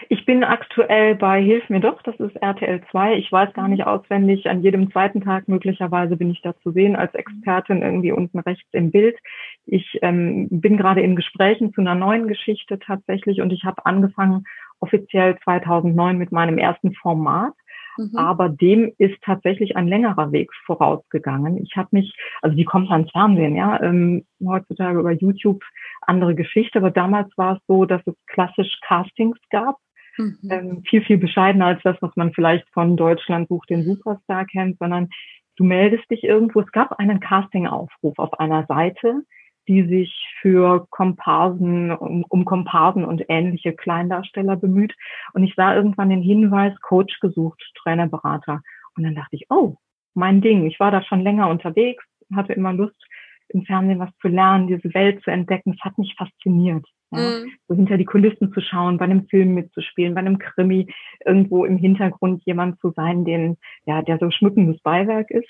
Ich 0.09 0.25
bin 0.25 0.43
aktuell 0.43 1.15
bei 1.15 1.41
Hilf 1.41 1.67
mir 1.69 1.79
doch, 1.79 2.01
das 2.03 2.15
ist 2.19 2.35
RTL 2.35 2.81
2. 2.91 3.15
Ich 3.15 3.31
weiß 3.31 3.53
gar 3.53 3.67
nicht 3.67 3.87
auswendig, 3.87 4.47
an 4.47 4.61
jedem 4.61 4.91
zweiten 4.91 5.21
Tag 5.21 5.47
möglicherweise 5.47 6.15
bin 6.15 6.29
ich 6.29 6.41
da 6.41 6.55
zu 6.61 6.71
sehen 6.71 6.95
als 6.95 7.13
Expertin 7.15 7.81
irgendwie 7.81 8.11
unten 8.11 8.39
rechts 8.39 8.67
im 8.73 8.91
Bild. 8.91 9.17
Ich 9.65 9.97
ähm, 10.01 10.47
bin 10.51 10.77
gerade 10.77 11.01
in 11.01 11.15
Gesprächen 11.15 11.73
zu 11.73 11.81
einer 11.81 11.95
neuen 11.95 12.27
Geschichte 12.27 12.77
tatsächlich 12.79 13.41
und 13.41 13.51
ich 13.51 13.63
habe 13.63 13.85
angefangen 13.85 14.45
offiziell 14.83 15.37
2009 15.43 16.17
mit 16.17 16.31
meinem 16.31 16.57
ersten 16.57 16.93
Format. 16.93 17.53
Mhm. 17.97 18.17
Aber 18.17 18.49
dem 18.49 18.91
ist 18.97 19.21
tatsächlich 19.21 19.77
ein 19.77 19.87
längerer 19.87 20.31
Weg 20.31 20.51
vorausgegangen. 20.65 21.57
Ich 21.63 21.75
habe 21.75 21.89
mich, 21.91 22.13
also 22.41 22.55
die 22.55 22.65
kommt 22.65 22.89
ans 22.91 23.11
Fernsehen, 23.11 23.55
ja, 23.55 23.81
ähm, 23.81 24.25
heutzutage 24.43 24.99
über 24.99 25.11
YouTube 25.11 25.63
andere 26.01 26.35
Geschichte, 26.35 26.79
aber 26.79 26.91
damals 26.91 27.29
war 27.37 27.55
es 27.55 27.61
so, 27.67 27.85
dass 27.85 28.01
es 28.05 28.15
klassisch 28.27 28.79
Castings 28.81 29.37
gab. 29.49 29.77
Mhm. 30.17 30.37
Ähm, 30.49 30.83
viel, 30.87 31.01
viel 31.03 31.17
bescheidener 31.17 31.67
als 31.67 31.81
das, 31.83 31.97
was 32.01 32.15
man 32.15 32.33
vielleicht 32.33 32.67
von 32.73 32.97
Deutschland 32.97 33.47
sucht 33.47 33.69
den 33.69 33.83
Superstar 33.83 34.45
kennt, 34.45 34.77
sondern 34.79 35.09
du 35.55 35.63
meldest 35.63 36.09
dich 36.11 36.23
irgendwo. 36.23 36.61
Es 36.61 36.71
gab 36.71 36.99
einen 36.99 37.19
Castingaufruf 37.19 38.17
auf 38.19 38.39
einer 38.39 38.65
Seite, 38.67 39.23
die 39.67 39.83
sich 39.87 40.27
für 40.41 40.87
Komparsen, 40.89 41.91
um, 41.91 42.25
um 42.27 42.45
Komparsen 42.45 43.05
und 43.05 43.23
ähnliche 43.29 43.73
Kleindarsteller 43.73 44.55
bemüht. 44.55 44.93
Und 45.33 45.43
ich 45.43 45.53
sah 45.55 45.75
irgendwann 45.75 46.09
den 46.09 46.21
Hinweis, 46.21 46.73
Coach 46.81 47.19
gesucht, 47.19 47.61
Trainerberater. 47.81 48.61
Und 48.95 49.03
dann 49.03 49.15
dachte 49.15 49.35
ich, 49.35 49.45
oh, 49.49 49.77
mein 50.13 50.41
Ding. 50.41 50.65
Ich 50.65 50.79
war 50.79 50.91
da 50.91 51.01
schon 51.03 51.21
länger 51.21 51.49
unterwegs, 51.49 52.03
hatte 52.35 52.53
immer 52.53 52.73
Lust, 52.73 53.01
im 53.49 53.63
Fernsehen 53.65 53.99
was 53.99 54.09
zu 54.21 54.27
lernen, 54.27 54.67
diese 54.67 54.93
Welt 54.93 55.23
zu 55.23 55.31
entdecken. 55.31 55.75
Es 55.77 55.83
hat 55.83 55.97
mich 55.97 56.15
fasziniert. 56.17 56.85
Ja? 57.11 57.19
Mhm. 57.19 57.51
So 57.67 57.75
hinter 57.75 57.97
die 57.97 58.05
Kulissen 58.05 58.51
zu 58.51 58.61
schauen, 58.61 58.97
bei 58.97 59.05
einem 59.05 59.27
Film 59.27 59.53
mitzuspielen, 59.53 60.13
bei 60.13 60.21
einem 60.21 60.39
Krimi, 60.39 60.91
irgendwo 61.25 61.65
im 61.65 61.77
Hintergrund 61.77 62.43
jemand 62.45 62.79
zu 62.79 62.91
sein, 62.91 63.25
den, 63.25 63.57
ja, 63.85 64.01
der 64.01 64.17
so 64.19 64.29
schmückendes 64.31 64.81
Beiwerk 64.81 65.29
ist. 65.31 65.49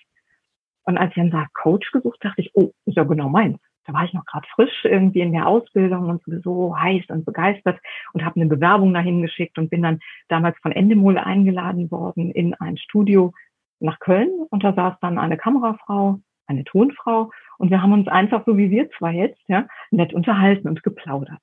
Und 0.86 0.98
als 0.98 1.12
ich 1.12 1.16
dann 1.16 1.32
sah, 1.32 1.48
Coach 1.54 1.92
gesucht, 1.92 2.20
dachte 2.22 2.42
ich, 2.42 2.52
oh, 2.54 2.72
ist 2.86 2.98
ja 2.98 3.04
genau 3.04 3.30
meins 3.30 3.60
da 3.86 3.94
war 3.94 4.06
ich 4.06 4.14
noch 4.14 4.26
gerade 4.26 4.48
frisch 4.54 4.86
irgendwie 4.86 5.22
in 5.22 5.34
der 5.34 5.48
Ausbildung 5.48 6.10
und 6.10 6.24
sowieso 6.24 6.78
heiß 6.78 7.06
und 7.10 7.26
begeistert 7.26 7.80
und 8.14 8.24
habe 8.24 8.40
eine 8.40 8.50
Bewerbung 8.50 8.94
dahin 8.94 9.22
geschickt 9.22 9.58
und 9.58 9.70
bin 9.70 9.82
dann 9.82 10.00
damals 10.30 10.58
von 10.62 10.72
Endemol 10.72 11.18
eingeladen 11.18 11.92
worden 11.92 12.32
in 12.32 12.54
ein 12.56 12.78
Studio 12.78 13.34
nach 13.80 14.00
Köln 14.00 14.32
und 14.50 14.64
da 14.64 14.74
saß 14.74 14.96
dann 15.02 15.18
eine 15.18 15.38
Kamerafrau, 15.38 16.20
eine 16.48 16.64
Tonfrau 16.64 17.32
und 17.58 17.70
wir 17.72 17.82
haben 17.82 17.94
uns 17.94 18.08
einfach 18.08 18.44
so 18.46 18.58
wie 18.58 18.70
wir 18.70 18.90
zwei 18.92 19.14
jetzt 19.14 19.42
ja 19.48 19.68
nett 19.92 20.14
unterhalten 20.14 20.68
und 20.68 20.84
geplaudert. 20.84 21.42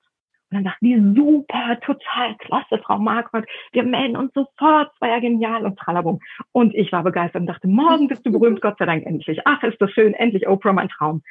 Und 0.50 0.56
dann 0.56 0.64
dachten 0.64 0.84
die, 0.84 1.20
super, 1.20 1.78
total 1.80 2.34
klasse, 2.38 2.78
Frau 2.82 2.98
Marquardt, 2.98 3.48
wir 3.72 3.84
melden 3.84 4.16
uns 4.16 4.32
sofort, 4.34 4.90
war 4.98 5.08
ja 5.08 5.20
genial 5.20 5.64
und 5.64 5.78
tralabum. 5.78 6.18
Und 6.50 6.74
ich 6.74 6.90
war 6.90 7.04
begeistert 7.04 7.42
und 7.42 7.46
dachte, 7.46 7.68
morgen 7.68 8.08
bist 8.08 8.26
du 8.26 8.32
berühmt, 8.32 8.60
Gott 8.60 8.76
sei 8.78 8.86
Dank 8.86 9.06
endlich. 9.06 9.38
Ach, 9.44 9.62
ist 9.62 9.80
das 9.80 9.92
schön, 9.92 10.12
endlich 10.12 10.48
Oprah, 10.48 10.72
mein 10.72 10.88
Traum. 10.88 11.22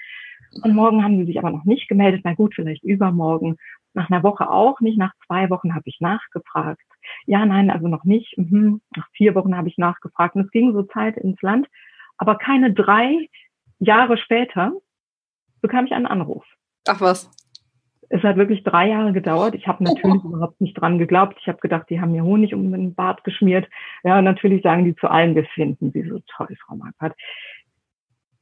Und 0.63 0.73
morgen 0.73 1.04
haben 1.04 1.17
sie 1.17 1.25
sich 1.25 1.39
aber 1.39 1.52
noch 1.52 1.65
nicht 1.65 1.88
gemeldet. 1.88 2.21
Na 2.23 2.34
gut, 2.34 2.56
vielleicht 2.56 2.84
übermorgen. 2.84 3.58
Nach 3.93 4.10
einer 4.10 4.23
Woche 4.23 4.49
auch 4.49 4.80
nicht, 4.82 4.97
nach 4.97 5.13
zwei 5.25 5.49
Wochen 5.49 5.73
habe 5.73 5.84
ich 5.86 5.99
nachgefragt. 5.99 6.82
Ja, 7.25 7.45
nein, 7.45 7.69
also 7.69 7.88
noch 7.88 8.04
nicht. 8.04 8.38
Mhm. 8.38 8.82
Nach 8.95 9.08
vier 9.13 9.36
Wochen 9.36 9.56
habe 9.56 9.67
ich 9.67 9.78
nachgefragt 9.78 10.36
und 10.36 10.45
es 10.45 10.52
ging 10.52 10.73
so 10.73 10.84
Zeit 10.84 11.17
ins 11.17 11.41
Land. 11.41 11.67
Aber 12.17 12.36
keine 12.36 12.73
drei 12.73 13.30
Jahre 13.80 14.17
später 14.17 14.73
bekam 15.62 15.86
ich 15.86 15.93
einen 15.93 16.06
Anruf. 16.06 16.45
Ach 16.88 17.02
was. 17.02 17.32
Es 18.10 18.23
hat 18.23 18.38
wirklich 18.38 18.63
drei 18.63 18.89
Jahre 18.89 19.13
gedauert. 19.13 19.54
Ich 19.54 19.67
habe 19.67 19.84
natürlich 19.84 20.23
oh. 20.23 20.30
überhaupt 20.30 20.60
nicht 20.60 20.73
dran 20.73 20.97
geglaubt. 20.97 21.38
Ich 21.39 21.47
habe 21.47 21.60
gedacht, 21.60 21.89
die 21.89 22.02
haben 22.02 22.12
mir 22.12 22.23
Honig 22.23 22.56
um 22.56 22.71
den 22.71 22.95
Bart 22.95 23.23
geschmiert. 23.23 23.69
Ja, 24.04 24.21
natürlich 24.21 24.63
sagen 24.63 24.84
die 24.84 24.95
zu 24.95 25.08
allen, 25.08 25.36
wir 25.36 25.45
finden 25.45 25.91
sie 25.91 26.04
so 26.04 26.19
toll, 26.36 26.56
Frau 26.65 26.75
Marquardt. 26.75 27.15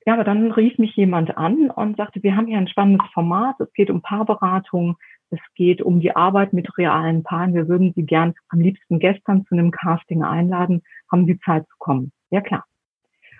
Ja, 0.07 0.13
aber 0.13 0.23
dann 0.23 0.53
rief 0.53 0.77
mich 0.77 0.95
jemand 0.95 1.37
an 1.37 1.69
und 1.69 1.97
sagte, 1.97 2.23
wir 2.23 2.37
haben 2.37 2.47
hier 2.47 2.57
ein 2.57 2.69
spannendes 2.69 3.05
Format. 3.13 3.59
Es 3.59 3.73
geht 3.73 3.89
um 3.89 4.01
Paarberatung. 4.01 4.95
Es 5.31 5.39
geht 5.53 5.81
um 5.81 5.99
die 5.99 6.15
Arbeit 6.15 6.53
mit 6.53 6.77
realen 6.77 7.23
Paaren. 7.23 7.53
Wir 7.53 7.67
würden 7.67 7.91
Sie 7.93 8.03
gern 8.03 8.33
am 8.47 8.61
liebsten 8.61 8.99
gestern 8.99 9.45
zu 9.47 9.53
einem 9.53 9.69
Casting 9.69 10.23
einladen. 10.23 10.81
Haben 11.11 11.25
Sie 11.25 11.37
Zeit 11.41 11.67
zu 11.67 11.75
kommen? 11.77 12.13
Ja, 12.29 12.39
klar. 12.39 12.63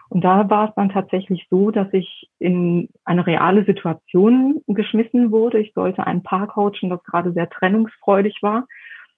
Und 0.10 0.26
da 0.26 0.50
war 0.50 0.68
es 0.68 0.76
dann 0.76 0.90
tatsächlich 0.90 1.48
so, 1.50 1.72
dass 1.72 1.88
ich 1.94 2.30
in 2.38 2.90
eine 3.06 3.26
reale 3.26 3.64
Situation 3.64 4.62
geschmissen 4.68 5.32
wurde. 5.32 5.60
Ich 5.60 5.72
sollte 5.74 6.06
ein 6.06 6.22
Paar 6.22 6.48
coachen, 6.48 6.90
das 6.90 7.02
gerade 7.06 7.32
sehr 7.32 7.50
trennungsfreudig 7.50 8.40
war 8.42 8.68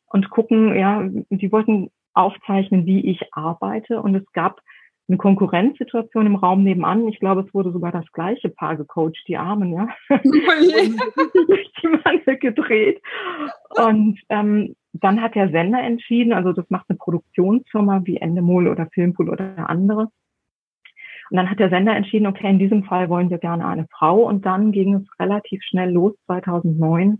und 0.05 0.29
gucken, 0.29 0.75
ja, 0.75 1.01
die 1.31 1.51
wollten 1.51 1.89
aufzeichnen, 2.13 2.85
wie 2.85 3.09
ich 3.09 3.33
arbeite. 3.33 4.03
Und 4.03 4.13
es 4.13 4.31
gab 4.33 4.61
eine 5.09 5.17
Konkurrenzsituation 5.17 6.27
im 6.27 6.35
Raum 6.35 6.63
nebenan. 6.63 7.07
Ich 7.07 7.19
glaube, 7.19 7.41
es 7.41 7.53
wurde 7.53 7.71
sogar 7.71 7.91
das 7.91 8.05
gleiche 8.13 8.49
Paar 8.49 8.77
gecoacht, 8.77 9.23
die 9.27 9.37
Armen, 9.37 9.73
ja. 9.73 9.87
Oh 10.09 10.17
die 11.81 11.87
Wanne 12.03 12.37
gedreht. 12.37 13.01
Und 13.69 14.19
ähm, 14.29 14.75
dann 14.93 15.21
hat 15.21 15.35
der 15.35 15.49
Sender 15.49 15.81
entschieden, 15.81 16.33
also 16.33 16.53
das 16.53 16.69
macht 16.69 16.85
eine 16.89 16.97
Produktionsfirma 16.97 18.01
wie 18.03 18.17
Endemol 18.17 18.67
oder 18.67 18.87
Filmpool 18.93 19.29
oder 19.29 19.69
andere. 19.69 20.09
Und 21.29 21.37
dann 21.37 21.49
hat 21.49 21.59
der 21.59 21.69
Sender 21.69 21.95
entschieden, 21.95 22.27
okay, 22.27 22.49
in 22.49 22.59
diesem 22.59 22.83
Fall 22.83 23.09
wollen 23.09 23.29
wir 23.29 23.37
gerne 23.37 23.67
eine 23.67 23.87
Frau. 23.91 24.27
Und 24.27 24.45
dann 24.45 24.71
ging 24.71 24.95
es 24.95 25.19
relativ 25.19 25.63
schnell 25.63 25.91
los, 25.91 26.13
2009, 26.25 27.19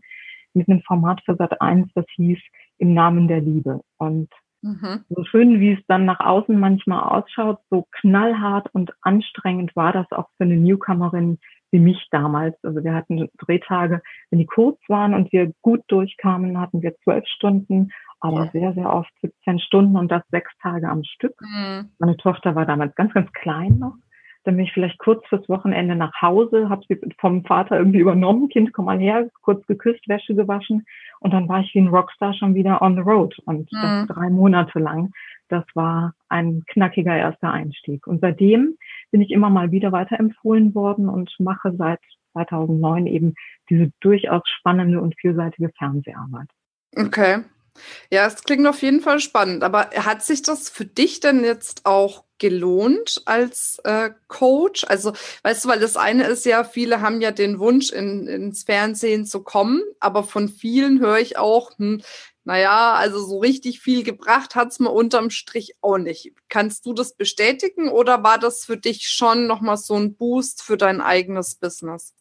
mit 0.54 0.67
einem 0.67 0.82
Format 0.82 1.21
für 1.25 1.36
Sat 1.36 1.62
1, 1.62 1.91
das 1.93 2.06
hieß 2.15 2.39
Im 2.80 2.93
Namen 2.93 3.28
der 3.28 3.41
Liebe. 3.41 3.82
Und 3.97 4.30
mhm. 4.62 5.06
so 5.10 5.24
schön, 5.24 5.60
wie 5.60 5.74
es 5.74 5.80
dann 5.88 6.06
nach 6.06 6.19
außen 6.19 6.60
manchmal 6.60 7.02
ausschaut, 7.02 7.60
so 7.69 7.88
knallhart 7.91 8.74
und 8.74 8.91
anstrengend 9.02 9.76
war 9.76 9.93
das 9.93 10.12
auch 10.12 10.28
für 10.38 10.43
eine 10.43 10.58
Newcomerin 10.58 11.39
wie 11.72 11.80
mich 11.80 12.08
damals. 12.10 12.56
Also 12.63 12.84
wir 12.84 12.95
hatten 12.95 13.30
Drehtage, 13.38 14.02
wenn 14.32 14.39
die 14.39 14.48
kurz 14.48 14.80
waren 14.88 15.13
und 15.13 15.32
wir 15.32 15.52
gut 15.62 15.84
durchkamen, 15.88 16.60
hatten 16.60 16.82
wir 16.82 16.95
zwölf 17.04 17.28
Stunden 17.28 17.91
aber 18.19 18.45
ja. 18.45 18.52
sehr, 18.52 18.74
sehr 18.74 18.93
oft 18.93 19.12
17 19.22 19.60
Stunden 19.60 19.95
und 19.95 20.12
das 20.12 20.24
sechs 20.30 20.52
Tage 20.62 20.89
am 20.89 21.04
Stück. 21.04 21.36
Mhm. 21.41 21.91
Meine 22.00 22.17
Tochter 22.17 22.56
war 22.56 22.65
damals 22.65 22.95
ganz, 22.95 23.13
ganz 23.13 23.32
klein 23.34 23.80
noch. 23.80 23.95
Dann 24.43 24.56
bin 24.56 24.65
ich 24.65 24.73
vielleicht 24.73 24.99
kurz 24.99 25.25
fürs 25.28 25.47
Wochenende 25.49 25.95
nach 25.95 26.21
Hause, 26.21 26.69
habe 26.69 26.84
sie 26.88 26.99
vom 27.19 27.43
Vater 27.43 27.78
irgendwie 27.78 27.99
übernommen, 27.99 28.49
Kind, 28.49 28.73
komm 28.73 28.86
mal 28.86 28.99
her, 28.99 29.30
kurz 29.41 29.65
geküsst, 29.67 30.08
Wäsche 30.08 30.36
gewaschen 30.36 30.86
und 31.19 31.34
dann 31.34 31.47
war 31.49 31.60
ich 31.62 31.73
wie 31.73 31.80
ein 31.80 31.88
Rockstar 31.88 32.34
schon 32.34 32.56
wieder 32.56 32.82
on 32.82 32.95
the 32.95 33.02
road 33.02 33.38
und 33.45 33.71
mhm. 33.71 33.82
das 33.82 34.08
drei 34.08 34.30
Monate 34.30 34.80
lang. 34.80 35.12
Das 35.49 35.63
war 35.73 36.13
ein 36.30 36.63
knackiger 36.67 37.15
erster 37.15 37.52
Einstieg. 37.52 38.08
Und 38.08 38.21
seitdem 38.21 38.78
bin 39.12 39.21
ich 39.21 39.32
immer 39.32 39.49
mal 39.49 39.71
wieder 39.71 39.91
weiterempfohlen 39.91 40.75
worden 40.75 41.10
und 41.10 41.36
mache 41.39 41.73
seit 41.75 41.99
2009 42.34 43.08
eben 43.08 43.34
diese 43.69 43.91
durchaus 43.99 44.43
spannende 44.45 45.02
und 45.02 45.15
vielseitige 45.19 45.69
Fernseharbeit. 45.78 46.47
Okay. 46.95 47.39
Ja, 48.12 48.25
es 48.25 48.43
klingt 48.43 48.67
auf 48.67 48.82
jeden 48.82 49.01
Fall 49.01 49.19
spannend. 49.19 49.63
Aber 49.63 49.89
hat 49.95 50.23
sich 50.23 50.41
das 50.41 50.69
für 50.69 50.86
dich 50.86 51.19
denn 51.19 51.43
jetzt 51.43 51.86
auch 51.86 52.23
gelohnt 52.39 53.21
als 53.25 53.79
äh, 53.84 54.12
Coach? 54.27 54.86
Also, 54.88 55.13
weißt 55.43 55.65
du, 55.65 55.69
weil 55.69 55.79
das 55.79 55.97
eine 55.97 56.25
ist 56.25 56.45
ja, 56.45 56.63
viele 56.63 57.01
haben 57.01 57.21
ja 57.21 57.32
den 57.32 57.60
Wunsch, 57.60 57.91
in, 57.91 58.27
ins 58.27 58.63
Fernsehen 58.63 59.25
zu 59.25 59.43
kommen, 59.43 59.82
aber 59.99 60.23
von 60.23 60.49
vielen 60.49 60.99
höre 60.99 61.19
ich 61.19 61.38
auch, 61.38 61.77
hm, 61.77 62.01
naja, 62.45 62.93
also 62.93 63.19
so 63.19 63.38
richtig 63.39 63.79
viel 63.79 64.03
gebracht 64.03 64.55
hat's 64.55 64.79
mir 64.79 64.89
unterm 64.89 65.29
Strich 65.29 65.75
auch 65.82 65.99
nicht. 65.99 66.34
Kannst 66.47 66.86
du 66.86 66.93
das 66.93 67.13
bestätigen 67.15 67.89
oder 67.89 68.23
war 68.23 68.39
das 68.39 68.65
für 68.65 68.77
dich 68.77 69.08
schon 69.08 69.45
nochmal 69.45 69.77
so 69.77 69.95
ein 69.95 70.15
Boost 70.15 70.63
für 70.63 70.77
dein 70.77 70.99
eigenes 70.99 71.55
Business? 71.55 72.15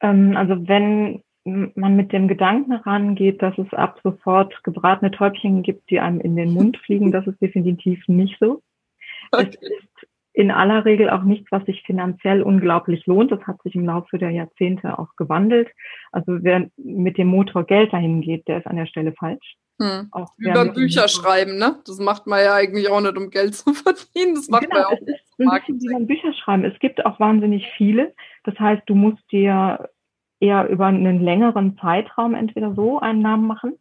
Ähm, 0.00 0.36
also 0.36 0.54
wenn 0.68 1.24
man 1.44 1.96
mit 1.96 2.12
dem 2.12 2.28
Gedanken 2.28 2.72
rangeht, 2.72 3.42
dass 3.42 3.56
es 3.58 3.72
ab 3.72 4.00
sofort 4.02 4.62
gebratene 4.62 5.10
Täubchen 5.10 5.62
gibt, 5.62 5.90
die 5.90 6.00
einem 6.00 6.20
in 6.20 6.36
den 6.36 6.52
Mund 6.52 6.76
fliegen, 6.78 7.12
das 7.12 7.26
ist 7.26 7.40
definitiv 7.40 8.06
nicht 8.08 8.36
so. 8.40 8.62
Okay. 9.32 9.50
Es 9.50 9.70
ist 9.70 10.08
in 10.32 10.50
aller 10.50 10.84
Regel 10.84 11.10
auch 11.10 11.22
nichts, 11.22 11.50
was 11.50 11.64
sich 11.64 11.82
finanziell 11.82 12.42
unglaublich 12.42 13.06
lohnt. 13.06 13.32
Das 13.32 13.42
hat 13.46 13.62
sich 13.62 13.74
im 13.74 13.86
Laufe 13.86 14.18
der 14.18 14.30
Jahrzehnte 14.30 14.98
auch 14.98 15.16
gewandelt. 15.16 15.68
Also 16.12 16.38
wer 16.42 16.68
mit 16.76 17.18
dem 17.18 17.26
Motor 17.28 17.64
Geld 17.64 17.92
dahin 17.92 18.20
geht, 18.20 18.46
der 18.46 18.58
ist 18.58 18.66
an 18.66 18.76
der 18.76 18.86
Stelle 18.86 19.12
falsch. 19.12 19.56
Hm. 19.80 20.08
Auch 20.12 20.28
Über 20.36 20.66
Bücher 20.66 21.08
schreiben, 21.08 21.56
ne? 21.56 21.80
Das 21.86 21.98
macht 21.98 22.26
man 22.26 22.44
ja 22.44 22.54
eigentlich 22.54 22.88
auch 22.90 23.00
nicht, 23.00 23.16
um 23.16 23.30
Geld 23.30 23.54
zu 23.56 23.72
verdienen. 23.72 24.34
Das 24.34 24.48
macht 24.48 24.62
genau, 24.62 24.74
man 24.74 24.82
ja 24.82 24.88
auch. 24.88 25.02
Es 25.02 25.08
ist 25.08 25.40
ein 25.40 25.48
bisschen 25.48 25.80
wie 25.80 25.92
beim 25.94 26.06
Bücher 26.06 26.32
schreiben. 26.34 26.64
Es 26.64 26.78
gibt 26.78 27.04
auch 27.04 27.18
wahnsinnig 27.18 27.66
viele. 27.76 28.14
Das 28.44 28.58
heißt, 28.58 28.82
du 28.86 28.94
musst 28.94 29.22
dir 29.32 29.88
eher 30.40 30.68
über 30.68 30.86
einen 30.86 31.20
längeren 31.20 31.78
Zeitraum 31.78 32.34
entweder 32.34 32.74
so 32.74 32.98
einen 32.98 33.20
Namen 33.20 33.46
machen 33.46 33.74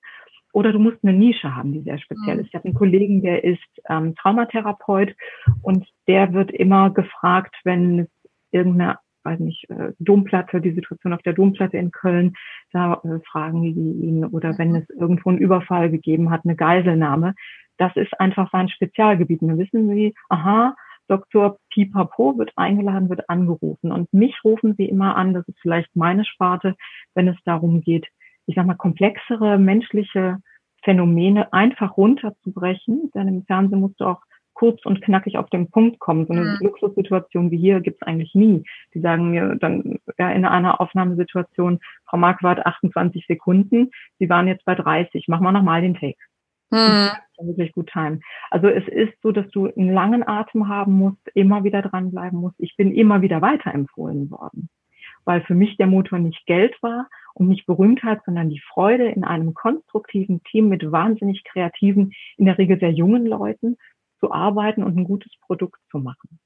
oder 0.51 0.71
du 0.71 0.79
musst 0.79 0.97
eine 1.03 1.13
Nische 1.13 1.55
haben, 1.55 1.73
die 1.73 1.81
sehr 1.81 1.99
speziell 1.99 2.35
mhm. 2.35 2.41
ist. 2.41 2.47
Ich 2.47 2.55
habe 2.55 2.65
einen 2.65 2.73
Kollegen, 2.73 3.21
der 3.21 3.43
ist 3.43 3.59
ähm, 3.87 4.15
Traumatherapeut 4.15 5.15
und 5.61 5.87
der 6.07 6.33
wird 6.33 6.51
immer 6.51 6.89
gefragt, 6.89 7.55
wenn 7.63 7.99
es 7.99 8.07
irgendeine, 8.51 8.97
weiß 9.23 9.39
nicht, 9.39 9.69
äh, 9.69 9.93
Domplatte, 9.99 10.59
die 10.59 10.73
Situation 10.73 11.13
auf 11.13 11.21
der 11.21 11.33
Domplatte 11.33 11.77
in 11.77 11.91
Köln, 11.91 12.35
da 12.71 12.95
äh, 13.03 13.19
fragen 13.29 13.61
die 13.61 13.71
ihn 13.71 14.25
oder 14.25 14.57
wenn 14.57 14.75
es 14.75 14.89
irgendwo 14.89 15.29
einen 15.29 15.39
Überfall 15.39 15.91
gegeben 15.91 16.31
hat, 16.31 16.41
eine 16.45 16.55
Geiselnahme. 16.55 17.35
Das 17.77 17.95
ist 17.95 18.19
einfach 18.19 18.51
sein 18.51 18.69
Spezialgebiet. 18.69 19.41
Und 19.41 19.49
dann 19.49 19.59
wissen 19.59 19.87
sie, 19.87 20.13
aha, 20.29 20.75
Dr. 21.09 21.57
Pipapo 21.73 22.37
wird 22.37 22.51
eingeladen, 22.55 23.09
wird 23.09 23.29
angerufen. 23.29 23.91
Und 23.91 24.13
mich 24.13 24.35
rufen 24.43 24.75
sie 24.77 24.85
immer 24.85 25.15
an, 25.15 25.33
das 25.33 25.47
ist 25.47 25.59
vielleicht 25.59 25.95
meine 25.95 26.23
Sparte, 26.23 26.75
wenn 27.15 27.27
es 27.27 27.37
darum 27.45 27.81
geht, 27.81 28.07
ich 28.45 28.55
sag 28.55 28.65
mal, 28.65 28.75
komplexere 28.75 29.57
menschliche 29.57 30.37
Phänomene 30.83 31.51
einfach 31.51 31.97
runterzubrechen. 31.97 33.11
Denn 33.13 33.27
im 33.27 33.45
Fernsehen 33.45 33.81
musst 33.81 33.99
du 33.99 34.05
auch 34.05 34.21
kurz 34.59 34.85
und 34.85 35.01
knackig 35.01 35.37
auf 35.37 35.49
den 35.49 35.71
Punkt 35.71 35.99
kommen. 35.99 36.27
So 36.27 36.33
eine 36.33 36.41
mhm. 36.41 36.57
Luxussituation 36.61 37.49
wie 37.49 37.57
hier 37.57 37.79
gibt's 37.79 38.03
eigentlich 38.03 38.35
nie. 38.35 38.63
Die 38.93 38.99
sagen 38.99 39.31
mir 39.31 39.55
dann 39.55 39.99
ja, 40.17 40.31
in 40.31 40.45
einer 40.45 40.81
Aufnahmesituation, 40.81 41.79
Frau 42.05 42.17
Marquardt, 42.17 42.65
28 42.65 43.25
Sekunden, 43.25 43.89
Sie 44.19 44.29
waren 44.29 44.47
jetzt 44.47 44.65
bei 44.65 44.75
30, 44.75 45.27
machen 45.29 45.45
wir 45.45 45.53
nochmal 45.53 45.81
den 45.81 45.95
Take. 45.95 46.17
Mhm. 46.71 47.09
Wirklich 47.41 47.71
gut 47.71 47.89
timen. 47.91 48.21
Also 48.51 48.67
es 48.67 48.87
ist 48.87 49.13
so, 49.21 49.31
dass 49.31 49.49
du 49.51 49.67
einen 49.67 49.93
langen 49.93 50.27
Atem 50.27 50.67
haben 50.67 50.93
musst, 50.93 51.25
immer 51.33 51.63
wieder 51.63 51.81
dranbleiben 51.81 52.39
musst. 52.39 52.55
Ich 52.59 52.75
bin 52.75 52.93
immer 52.93 53.21
wieder 53.21 53.41
weiterempfohlen 53.41 54.29
worden, 54.29 54.69
weil 55.23 55.41
für 55.41 55.55
mich 55.55 55.77
der 55.77 55.87
Motor 55.87 56.19
nicht 56.19 56.45
Geld 56.45 56.75
war 56.81 57.07
und 57.33 57.47
nicht 57.47 57.65
Berühmtheit, 57.65 58.21
sondern 58.25 58.49
die 58.49 58.61
Freude 58.73 59.07
in 59.07 59.23
einem 59.23 59.53
konstruktiven 59.53 60.43
Team 60.43 60.67
mit 60.67 60.91
wahnsinnig 60.91 61.43
kreativen, 61.45 62.13
in 62.37 62.45
der 62.45 62.57
Regel 62.57 62.77
sehr 62.79 62.91
jungen 62.91 63.25
Leuten 63.25 63.77
zu 64.19 64.31
arbeiten 64.31 64.83
und 64.83 64.97
ein 64.97 65.05
gutes 65.05 65.31
Produkt 65.39 65.79
zu 65.89 65.99
machen 65.99 66.39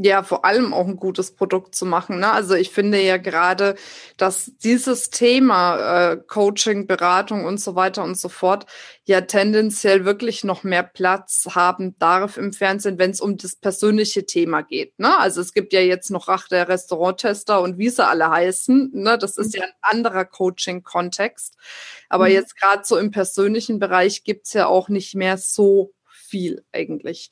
ja 0.00 0.22
vor 0.22 0.44
allem 0.44 0.72
auch 0.72 0.86
ein 0.86 0.96
gutes 0.96 1.34
Produkt 1.34 1.74
zu 1.74 1.84
machen. 1.84 2.20
Ne? 2.20 2.30
Also 2.30 2.54
ich 2.54 2.70
finde 2.70 3.00
ja 3.00 3.16
gerade, 3.16 3.74
dass 4.16 4.52
dieses 4.62 5.10
Thema 5.10 6.12
äh, 6.12 6.16
Coaching, 6.16 6.86
Beratung 6.86 7.44
und 7.44 7.60
so 7.60 7.74
weiter 7.74 8.04
und 8.04 8.16
so 8.16 8.28
fort 8.28 8.66
ja 9.04 9.22
tendenziell 9.22 10.04
wirklich 10.04 10.44
noch 10.44 10.62
mehr 10.62 10.84
Platz 10.84 11.48
haben 11.52 11.98
darf 11.98 12.36
im 12.36 12.52
Fernsehen, 12.52 12.98
wenn 12.98 13.10
es 13.10 13.20
um 13.20 13.38
das 13.38 13.56
persönliche 13.56 14.24
Thema 14.24 14.62
geht. 14.62 14.96
Ne? 15.00 15.18
Also 15.18 15.40
es 15.40 15.52
gibt 15.52 15.72
ja 15.72 15.80
jetzt 15.80 16.10
noch 16.10 16.28
Rach 16.28 16.46
der 16.46 16.68
Restauranttester 16.68 17.60
und 17.60 17.78
wie 17.78 17.88
sie 17.88 18.06
alle 18.06 18.30
heißen. 18.30 18.90
Ne? 18.94 19.18
Das 19.18 19.36
ist 19.36 19.56
ja 19.56 19.64
ein 19.64 19.72
anderer 19.80 20.24
Coaching-Kontext. 20.24 21.56
Aber 22.08 22.26
mhm. 22.26 22.34
jetzt 22.34 22.56
gerade 22.56 22.84
so 22.84 22.96
im 22.96 23.10
persönlichen 23.10 23.80
Bereich 23.80 24.22
gibt's 24.22 24.52
ja 24.52 24.66
auch 24.66 24.88
nicht 24.88 25.16
mehr 25.16 25.38
so 25.38 25.92
viel 26.06 26.64
eigentlich 26.70 27.30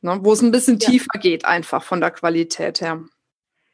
ne? 0.00 0.18
wo 0.22 0.32
es 0.32 0.42
ein 0.42 0.52
bisschen 0.52 0.78
ja. 0.78 0.88
tiefer 0.88 1.18
geht, 1.20 1.44
einfach 1.44 1.82
von 1.82 2.00
der 2.00 2.10
Qualität 2.10 2.80
her. 2.80 3.00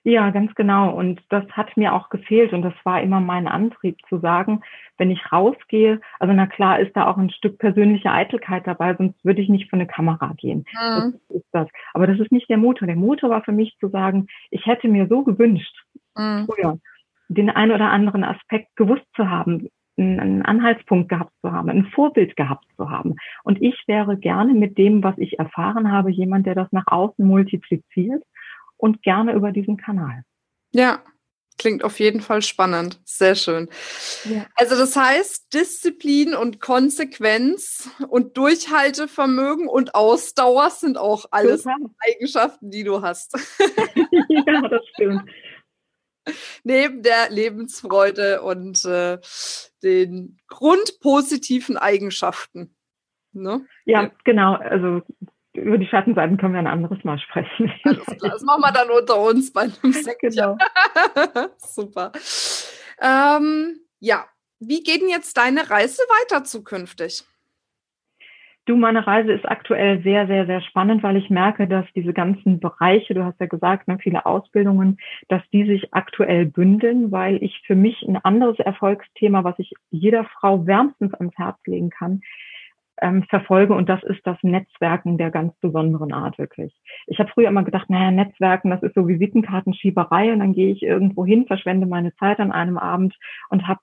Ja, 0.05 0.31
ganz 0.31 0.53
genau. 0.57 0.93
Und 0.93 1.21
das 1.29 1.45
hat 1.53 1.77
mir 1.77 1.93
auch 1.95 2.09
gefehlt. 2.09 2.53
Und 2.53 2.63
das 2.63 2.75
war 2.83 3.01
immer 3.01 3.21
mein 3.21 3.47
Antrieb 3.47 3.99
zu 4.09 4.19
sagen, 4.19 4.63
wenn 4.99 5.13
ich 5.13 5.33
rausgehe, 5.33 6.01
also 6.19 6.35
na 6.35 6.47
klar 6.47 6.81
ist 6.81 6.97
da 6.97 7.07
auch 7.07 7.19
ein 7.19 7.31
Stück 7.31 7.59
persönliche 7.59 8.11
Eitelkeit 8.11 8.67
dabei, 8.67 8.95
sonst 8.97 9.25
würde 9.25 9.41
ich 9.41 9.49
nicht 9.49 9.71
von 9.71 9.79
eine 9.79 9.87
Kamera 9.87 10.33
gehen. 10.37 10.65
Mhm. 10.73 11.15
Das 11.29 11.37
ist 11.37 11.47
das. 11.53 11.69
Aber 11.95 12.07
das 12.07 12.19
ist 12.19 12.33
nicht 12.33 12.51
der 12.51 12.57
Motor. 12.57 12.87
Der 12.87 12.97
Motor 12.97 13.31
war 13.31 13.45
für 13.45 13.53
mich 13.53 13.77
zu 13.79 13.89
sagen, 13.89 14.27
ich 14.51 14.67
hätte 14.67 14.89
mir 14.89 15.07
so 15.07 15.23
gewünscht, 15.23 15.85
mhm. 16.17 16.47
früher, 16.47 16.79
den 17.29 17.51
einen 17.51 17.73
oder 17.73 17.91
anderen 17.91 18.25
Aspekt 18.25 18.75
gewusst 18.75 19.07
zu 19.15 19.31
haben, 19.31 19.69
einen 19.97 20.43
Anhaltspunkt 20.43 21.09
gehabt 21.09 21.33
zu 21.41 21.53
haben, 21.53 21.69
ein 21.69 21.87
Vorbild 21.87 22.37
gehabt 22.37 22.65
zu 22.77 22.91
haben. 22.91 23.17
Und 23.45 23.61
ich 23.61 23.85
wäre 23.87 24.17
gerne 24.17 24.55
mit 24.55 24.79
dem, 24.79 25.03
was 25.03 25.17
ich 25.19 25.39
erfahren 25.39 25.93
habe, 25.93 26.11
jemand, 26.11 26.47
der 26.47 26.55
das 26.55 26.69
nach 26.73 26.87
außen 26.87 27.27
multipliziert 27.27 28.23
und 28.77 29.03
gerne 29.03 29.33
über 29.35 29.53
diesen 29.53 29.77
Kanal. 29.77 30.25
Ja, 30.73 31.01
klingt 31.59 31.85
auf 31.85 32.01
jeden 32.01 32.21
Fall 32.21 32.43
spannend. 32.43 33.01
Sehr 33.05 33.35
schön. 33.35 33.69
Ja. 34.25 34.47
Also 34.57 34.77
das 34.77 34.97
heißt, 34.97 35.53
Disziplin 35.55 36.35
und 36.35 36.61
Konsequenz 36.61 37.91
und 38.09 38.37
Durchhaltevermögen 38.37 39.69
und 39.69 39.95
Ausdauer 39.95 40.71
sind 40.71 40.99
auch 40.99 41.27
alles 41.31 41.63
Total. 41.63 41.79
Eigenschaften, 42.11 42.71
die 42.71 42.85
du 42.85 43.03
hast. 43.03 43.35
ja, 44.29 44.63
das 44.69 44.83
stimmt. 44.95 45.23
Neben 46.65 47.03
der 47.03 47.31
Lebensfreude 47.31 48.43
und 48.43 48.85
äh, 48.85 49.19
den 49.83 50.39
grundpositiven 50.49 51.77
Eigenschaften. 51.77 52.77
Ne? 53.33 53.67
Ja, 53.85 54.11
genau. 54.25 54.55
Also 54.55 55.03
über 55.55 55.79
die 55.79 55.87
Schattenseiten 55.87 56.39
können 56.39 56.55
wir 56.55 56.61
ein 56.61 56.67
anderes 56.67 57.03
Mal 57.05 57.19
sprechen. 57.19 57.73
das 57.85 58.43
machen 58.43 58.63
wir 58.63 58.73
dann 58.73 58.91
unter 58.91 59.21
uns 59.21 59.53
bei 59.53 59.63
einem 59.63 59.93
Sekt. 59.93 60.21
Genau. 60.21 60.57
Super. 61.59 62.13
Ähm, 63.01 63.81
ja, 63.99 64.27
wie 64.61 64.83
geht 64.83 65.03
denn 65.03 65.09
jetzt 65.09 65.37
deine 65.37 65.69
Reise 65.69 66.03
weiter 66.03 66.45
zukünftig? 66.45 67.25
Du, 68.65 68.77
meine 68.77 69.05
Reise 69.05 69.33
ist 69.33 69.45
aktuell 69.49 70.03
sehr, 70.05 70.29
sehr, 70.29 70.47
sehr 70.47 70.61
spannend, 70.61 71.03
weil 71.03 71.17
ich 71.17 71.31
merke, 71.31 71.67
dass 71.67 71.85
diese 71.97 72.13
ganzen 72.13 72.61
Bereiche, 72.61 73.13
du 73.13 73.25
hast 73.25 73.41
ja 73.41 73.47
gesagt, 73.47 73.89
ne, 73.89 73.99
viele 74.01 74.25
Ausbildungen, 74.25 74.99
dass 75.29 75.43
die 75.53 75.65
sich 75.65 75.93
aktuell 75.93 76.47
bündeln, 76.47 77.11
weil 77.11 77.43
ich 77.43 77.61
für 77.67 77.75
mich 77.75 78.03
ein 78.03 78.19
anderes 78.19 78.61
Erfolgsthema, 78.61 79.43
was 79.43 79.59
ich 79.59 79.73
jeder 79.91 80.25
Frau 80.27 80.65
wärmstens 80.65 81.13
ans 81.15 81.37
Herz 81.37 81.59
legen 81.67 81.91
kann, 81.91 82.21
ähm, 83.01 83.25
verfolge 83.25 83.75
und 83.75 83.89
das 83.89 84.03
ist 84.05 84.25
das 84.25 84.39
Netzwerken 84.43 85.19
der 85.19 85.33
ganz 85.33 85.55
besonderen 85.59 86.13
Art 86.13 86.39
wirklich. 86.39 86.73
Ich 87.09 87.19
habe 87.19 87.31
früher 87.35 87.49
immer 87.49 87.65
gedacht, 87.65 87.91
naja, 87.91 88.13
Netzwerken, 88.13 88.71
das 88.71 88.83
ist 88.85 88.95
so 88.95 89.09
Visitenkartenschieberei 89.09 90.33
und 90.33 90.39
dann 90.39 90.53
gehe 90.53 90.73
ich 90.73 90.83
irgendwo 90.85 91.27
hin, 91.27 91.47
verschwende 91.47 91.87
meine 91.87 92.15
Zeit 92.15 92.39
an 92.39 92.53
einem 92.53 92.79
Abend 92.79 93.19
und 93.49 93.67
habe 93.67 93.81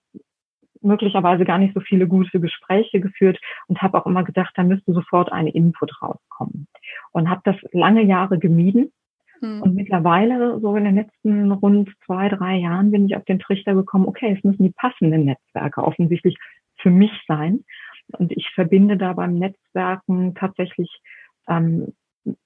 möglicherweise 0.82 1.46
gar 1.46 1.58
nicht 1.58 1.74
so 1.74 1.80
viele 1.80 2.08
gute 2.08 2.40
Gespräche 2.40 3.00
geführt 3.00 3.40
und 3.68 3.82
habe 3.82 3.98
auch 3.98 4.06
immer 4.06 4.24
gedacht, 4.24 4.54
da 4.56 4.64
müsste 4.64 4.94
sofort 4.94 5.32
ein 5.32 5.48
Input 5.48 6.02
rauskommen. 6.02 6.68
Und 7.12 7.30
habe 7.30 7.42
das 7.44 7.56
lange 7.72 8.04
Jahre 8.04 8.40
gemieden. 8.40 8.92
Hm. 9.40 9.62
Und 9.62 9.76
mittlerweile, 9.76 10.60
so 10.60 10.76
in 10.76 10.86
den 10.86 10.96
letzten 10.96 11.52
rund 11.52 11.90
zwei, 12.06 12.30
drei 12.30 12.58
Jahren, 12.58 12.92
bin 12.92 13.06
ich 13.06 13.16
auf 13.16 13.26
den 13.26 13.40
Trichter 13.40 13.74
gekommen, 13.74 14.08
okay, 14.08 14.36
es 14.38 14.44
müssen 14.44 14.64
die 14.64 14.74
passenden 14.76 15.26
Netzwerke 15.26 15.84
offensichtlich 15.84 16.38
für 16.78 16.90
mich 16.90 17.12
sein. 17.28 17.64
Und 18.18 18.32
ich 18.32 18.50
verbinde 18.56 18.98
da 18.98 19.14
beim 19.14 19.36
Netzwerken 19.36 20.34
tatsächlich 20.36 20.90
ähm, 21.48 21.94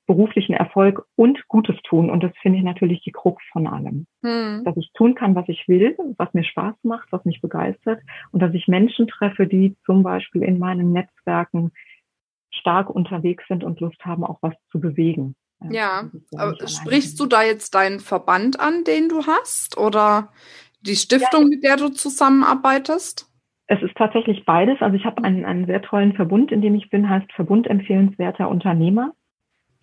beruflichen 0.06 0.54
Erfolg 0.54 1.06
und 1.16 1.48
Gutes 1.48 1.76
tun. 1.84 2.10
Und 2.10 2.24
das 2.24 2.32
finde 2.42 2.60
ich 2.60 2.64
natürlich 2.64 3.02
die 3.04 3.12
Krux 3.12 3.44
von 3.52 3.68
allem. 3.68 4.06
Hm. 4.24 4.64
Dass 4.64 4.78
ich 4.78 4.92
tun 4.94 5.16
kann, 5.16 5.36
was 5.36 5.48
ich 5.48 5.68
will, 5.68 5.96
was 6.18 6.34
mir 6.34 6.44
Spaß 6.44 6.76
macht, 6.84 7.12
was 7.12 7.26
mich 7.26 7.42
begeistert 7.42 8.02
und 8.32 8.42
dass 8.42 8.54
ich 8.54 8.68
Menschen 8.68 9.08
treffe, 9.08 9.48
die 9.48 9.76
zum 9.86 10.04
Beispiel 10.04 10.44
in 10.44 10.60
meinen 10.60 10.92
Netzwerken 10.92 11.72
stark 12.52 12.90
unterwegs 12.90 13.44
sind 13.48 13.64
und 13.64 13.80
Lust 13.80 14.04
haben, 14.06 14.24
auch 14.24 14.40
was 14.42 14.54
zu 14.72 14.80
bewegen. 14.80 15.36
Ja, 15.70 16.10
ja 16.32 16.68
sprichst 16.68 17.20
du 17.20 17.26
da 17.26 17.44
jetzt 17.44 17.74
deinen 17.76 18.00
Verband 18.00 18.60
an, 18.60 18.84
den 18.84 19.10
du 19.10 19.26
hast 19.26 19.78
oder 19.78 20.30
die 20.82 20.96
Stiftung, 20.96 21.44
ja. 21.44 21.48
mit 21.48 21.64
der 21.64 21.78
du 21.78 21.90
zusammenarbeitest? 21.90 23.30
Es 23.68 23.82
ist 23.82 23.96
tatsächlich 23.96 24.46
beides. 24.46 24.82
Also 24.82 24.96
ich 24.98 25.06
habe 25.06 25.24
einen, 25.24 25.46
einen 25.46 25.66
sehr 25.66 25.82
tollen 25.82 26.14
Verbund, 26.14 26.52
in 26.52 26.62
dem 26.62 26.76
ich 26.76 26.90
bin, 26.90 27.10
heißt 27.10 27.32
Verbund 27.32 27.68
empfehlenswerter 27.68 28.50
Unternehmer. 28.50 29.14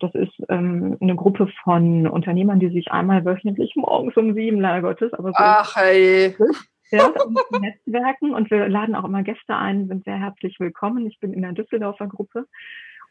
Das 0.01 0.13
ist 0.15 0.33
ähm, 0.49 0.97
eine 0.99 1.15
Gruppe 1.15 1.47
von 1.63 2.07
Unternehmern, 2.07 2.59
die 2.59 2.69
sich 2.69 2.91
einmal 2.91 3.23
wöchentlich 3.23 3.75
morgens 3.75 4.17
um 4.17 4.33
sieben, 4.33 4.59
leider 4.59 4.81
Gottes, 4.81 5.13
aber 5.13 5.29
so 5.29 5.35
Ach, 5.37 5.75
hey. 5.75 6.35
ja, 6.91 7.11
Netzwerken 7.59 8.33
und 8.33 8.49
wir 8.49 8.67
laden 8.67 8.95
auch 8.95 9.05
immer 9.05 9.23
Gäste 9.23 9.55
ein, 9.55 9.87
sind 9.87 10.03
sehr 10.03 10.19
herzlich 10.19 10.59
willkommen. 10.59 11.05
Ich 11.07 11.19
bin 11.19 11.33
in 11.33 11.43
der 11.43 11.53
Düsseldorfer 11.53 12.07
Gruppe. 12.07 12.47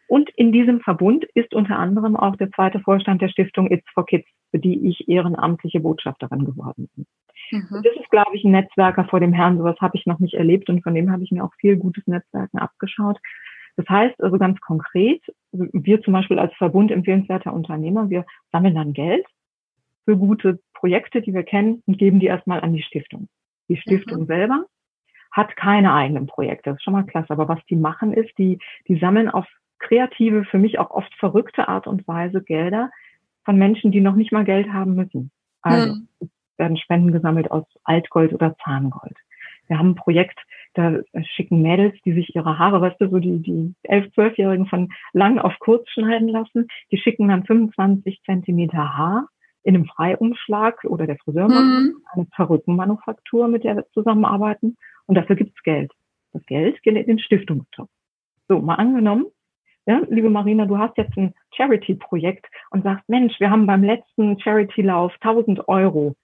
Und 0.09 0.29
in 0.31 0.51
diesem 0.51 0.81
Verbund 0.81 1.25
ist 1.35 1.55
unter 1.55 1.79
anderem 1.79 2.17
auch 2.17 2.35
der 2.35 2.51
zweite 2.51 2.81
Vorstand 2.81 3.23
der 3.23 3.29
Stiftung 3.29 3.71
It's 3.71 3.89
for 3.95 4.05
Kids, 4.05 4.27
für 4.51 4.59
die 4.59 4.89
ich 4.89 5.09
ehrenamtliche 5.09 5.79
Botschafterin 5.79 6.45
geworden 6.45 6.91
bin. 6.97 7.07
Mhm. 7.53 7.83
Das 7.85 7.95
ist, 7.95 8.11
glaube 8.11 8.35
ich, 8.35 8.45
ein 8.45 8.51
Netzwerker 8.51 9.05
vor 9.05 9.21
dem 9.21 9.33
Herrn. 9.33 9.59
Sowas 9.59 9.77
habe 9.81 9.97
ich 9.97 10.07
noch 10.07 10.19
nicht 10.19 10.35
erlebt 10.35 10.69
und 10.69 10.83
von 10.83 10.95
dem 10.95 11.13
habe 11.13 11.23
ich 11.23 11.31
mir 11.31 11.45
auch 11.45 11.55
viel 11.61 11.77
gutes 11.77 12.05
Netzwerken 12.09 12.59
abgeschaut. 12.59 13.19
Das 13.77 13.89
heißt 13.89 14.23
also 14.23 14.39
ganz 14.39 14.61
konkret, 14.61 15.23
wir 15.53 16.03
zum 16.03 16.13
Beispiel 16.13 16.39
als 16.39 16.55
Verbund 16.55 16.91
empfehlenswerter 16.91 17.53
Unternehmer, 17.53 18.11
wir 18.11 18.25
sammeln 18.53 18.75
dann 18.75 18.93
Geld 18.93 19.27
für 20.05 20.17
gute 20.17 20.61
Projekte, 20.75 21.23
die 21.23 21.35
wir 21.35 21.45
kennen 21.45 21.83
und 21.87 21.99
geben 21.99 22.21
die 22.21 22.27
erstmal 22.27 22.61
an 22.61 22.73
die 22.73 22.83
Stiftung. 22.83 23.29
Die 23.69 23.77
Stiftung 23.77 24.23
mhm. 24.23 24.27
selber 24.27 24.65
hat 25.31 25.57
keine 25.57 25.95
eigenen 25.95 26.27
Projekte, 26.27 26.71
das 26.71 26.79
ist 26.79 26.83
schon 26.83 26.95
mal 26.95 27.05
klasse. 27.05 27.31
Aber 27.31 27.49
was 27.49 27.65
die 27.69 27.77
machen 27.77 28.13
ist, 28.13 28.37
die, 28.37 28.59
die 28.89 28.99
sammeln 28.99 29.29
auf 29.29 29.47
kreative, 29.79 30.45
für 30.45 30.59
mich 30.59 30.79
auch 30.79 30.91
oft 30.91 31.13
verrückte 31.15 31.69
Art 31.69 31.87
und 31.87 32.07
Weise 32.07 32.43
Gelder 32.43 32.91
von 33.45 33.57
Menschen, 33.57 33.93
die 33.93 34.01
noch 34.01 34.15
nicht 34.15 34.33
mal 34.33 34.45
Geld 34.45 34.73
haben 34.73 34.95
müssen. 34.95 35.31
Also 35.63 35.95
mhm. 35.95 36.31
werden 36.57 36.77
Spenden 36.77 37.13
gesammelt 37.13 37.51
aus 37.51 37.65
Altgold 37.85 38.33
oder 38.33 38.57
Zahngold. 38.65 39.17
Wir 39.69 39.79
haben 39.79 39.91
ein 39.91 39.95
Projekt, 39.95 40.39
da 40.75 41.01
schicken 41.35 41.63
Mädels, 41.63 41.95
die 42.05 42.13
sich 42.13 42.35
ihre 42.35 42.59
Haare, 42.59 42.81
weißt 42.81 43.01
du, 43.01 43.09
so 43.09 43.19
die, 43.19 43.39
die 43.43 43.75
elf, 43.83 44.13
zwölfjährigen 44.15 44.67
von 44.67 44.93
lang 45.13 45.39
auf 45.39 45.55
kurz 45.59 45.89
schneiden 45.91 46.29
lassen, 46.29 46.69
die 46.91 46.99
schicken 46.99 47.29
dann 47.29 47.45
25 47.45 48.23
Zentimeter 48.25 48.97
Haar 48.97 49.29
in 49.63 49.75
einem 49.75 49.87
Freiumschlag 49.87 50.85
oder 50.85 51.07
der 51.07 51.19
Friseur 51.19 51.49
mhm. 51.49 51.97
eine 52.13 52.25
Perückenmanufaktur, 52.27 53.49
mit 53.49 53.65
der 53.65 53.77
wir 53.77 53.87
zusammenarbeiten. 53.93 54.77
Und 55.07 55.17
dafür 55.17 55.37
gibt's 55.37 55.63
Geld. 55.63 55.93
Das 56.33 56.45
Geld 56.47 56.83
geht 56.83 56.97
in 56.97 57.07
den 57.07 57.19
Stiftungstopf. 57.19 57.91
So, 58.49 58.61
mal 58.61 58.77
angenommen, 58.77 59.27
ja, 59.87 60.03
liebe 60.09 60.31
Marina, 60.31 60.67
du 60.67 60.79
hast 60.79 60.97
jetzt 60.99 61.17
ein 61.17 61.35
Charity-Projekt 61.57 62.47
und 62.71 62.85
sagst, 62.85 63.09
Mensch, 63.09 63.41
wir 63.41 63.51
haben 63.51 63.67
beim 63.67 63.83
letzten 63.83 64.39
Charity-Lauf 64.39 65.13
1000 65.21 65.69
Euro 65.69 66.15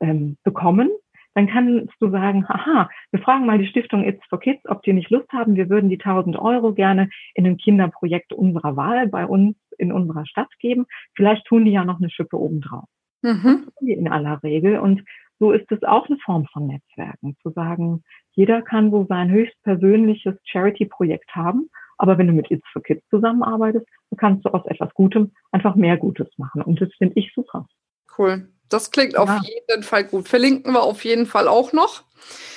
ähm, 0.00 0.36
bekommen 0.44 0.90
dann 1.34 1.46
kannst 1.46 1.94
du 2.00 2.10
sagen, 2.10 2.48
haha, 2.48 2.88
wir 3.10 3.20
fragen 3.20 3.46
mal 3.46 3.58
die 3.58 3.66
Stiftung 3.66 4.04
It's 4.04 4.24
for 4.28 4.40
Kids, 4.40 4.62
ob 4.66 4.82
die 4.82 4.92
nicht 4.92 5.10
Lust 5.10 5.30
haben, 5.32 5.56
wir 5.56 5.68
würden 5.68 5.90
die 5.90 5.98
1000 5.98 6.38
Euro 6.38 6.72
gerne 6.74 7.08
in 7.34 7.46
ein 7.46 7.56
Kinderprojekt 7.56 8.32
unserer 8.32 8.76
Wahl 8.76 9.08
bei 9.08 9.26
uns 9.26 9.56
in 9.78 9.92
unserer 9.92 10.26
Stadt 10.26 10.50
geben. 10.58 10.86
Vielleicht 11.14 11.46
tun 11.46 11.64
die 11.64 11.72
ja 11.72 11.84
noch 11.84 11.98
eine 11.98 12.10
Schippe 12.10 12.38
obendrauf. 12.38 12.88
Mhm. 13.22 13.68
In 13.80 14.08
aller 14.08 14.42
Regel. 14.42 14.78
Und 14.78 15.02
so 15.38 15.52
ist 15.52 15.70
es 15.72 15.82
auch 15.84 16.06
eine 16.06 16.18
Form 16.18 16.46
von 16.52 16.66
Netzwerken, 16.66 17.36
zu 17.42 17.50
sagen, 17.50 18.02
jeder 18.32 18.62
kann 18.62 18.90
so 18.90 19.06
sein 19.08 19.30
höchstpersönliches 19.30 20.36
Charity-Projekt 20.44 21.34
haben, 21.34 21.70
aber 21.96 22.16
wenn 22.18 22.26
du 22.26 22.32
mit 22.32 22.50
It's 22.50 22.66
for 22.72 22.82
Kids 22.82 23.06
zusammenarbeitest, 23.08 23.86
dann 24.10 24.16
kannst 24.18 24.44
du 24.44 24.50
aus 24.50 24.64
etwas 24.66 24.92
Gutem 24.94 25.32
einfach 25.50 25.74
mehr 25.74 25.96
Gutes 25.96 26.28
machen. 26.38 26.62
Und 26.62 26.80
das 26.80 26.88
finde 26.96 27.18
ich 27.18 27.32
super. 27.34 27.66
Cool. 28.16 28.48
Das 28.70 28.90
klingt 28.90 29.12
ja. 29.12 29.20
auf 29.20 29.30
jeden 29.42 29.82
Fall 29.82 30.04
gut. 30.04 30.28
Verlinken 30.28 30.72
wir 30.72 30.82
auf 30.82 31.04
jeden 31.04 31.26
Fall 31.26 31.46
auch 31.46 31.72
noch. 31.72 32.04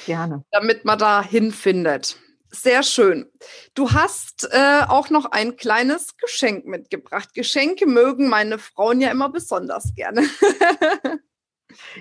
Gerne. 0.06 0.46
Damit 0.52 0.86
man 0.86 0.98
da 0.98 1.22
hinfindet. 1.22 2.18
Sehr 2.50 2.84
schön. 2.84 3.30
Du 3.74 3.92
hast 3.92 4.48
äh, 4.52 4.82
auch 4.88 5.10
noch 5.10 5.26
ein 5.26 5.58
kleines 5.58 6.18
Geschenk 6.18 6.66
mitgebracht. 6.66 7.34
Geschenke 7.34 7.88
mögen 7.88 8.30
meine 8.30 8.60
Frauen 8.60 9.02
ja 9.02 9.10
immer 9.10 9.30
besonders 9.30 9.96
gerne. 9.96 10.30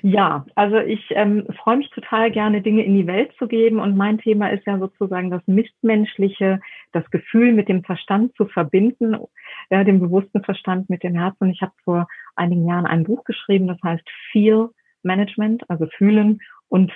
Ja, 0.02 0.44
also 0.54 0.76
ich 0.78 1.04
ähm, 1.10 1.46
freue 1.62 1.78
mich 1.78 1.90
total 1.90 2.30
gerne, 2.30 2.62
Dinge 2.62 2.84
in 2.84 2.94
die 2.94 3.06
Welt 3.06 3.32
zu 3.38 3.46
geben. 3.46 3.78
Und 3.78 3.96
mein 3.96 4.18
Thema 4.18 4.48
ist 4.48 4.66
ja 4.66 4.78
sozusagen 4.78 5.30
das 5.30 5.42
Mitmenschliche, 5.46 6.60
das 6.92 7.08
Gefühl 7.10 7.52
mit 7.52 7.68
dem 7.68 7.84
Verstand 7.84 8.34
zu 8.36 8.46
verbinden, 8.46 9.16
ja, 9.70 9.84
dem 9.84 10.00
bewussten 10.00 10.42
Verstand 10.42 10.90
mit 10.90 11.02
dem 11.02 11.14
Herzen. 11.14 11.50
Ich 11.50 11.62
habe 11.62 11.72
vor 11.84 12.06
einigen 12.36 12.66
Jahren 12.66 12.86
ein 12.86 13.04
Buch 13.04 13.24
geschrieben, 13.24 13.66
das 13.66 13.78
heißt 13.82 14.08
Feel 14.30 14.70
Management, 15.02 15.68
also 15.68 15.86
fühlen 15.96 16.40
und 16.68 16.92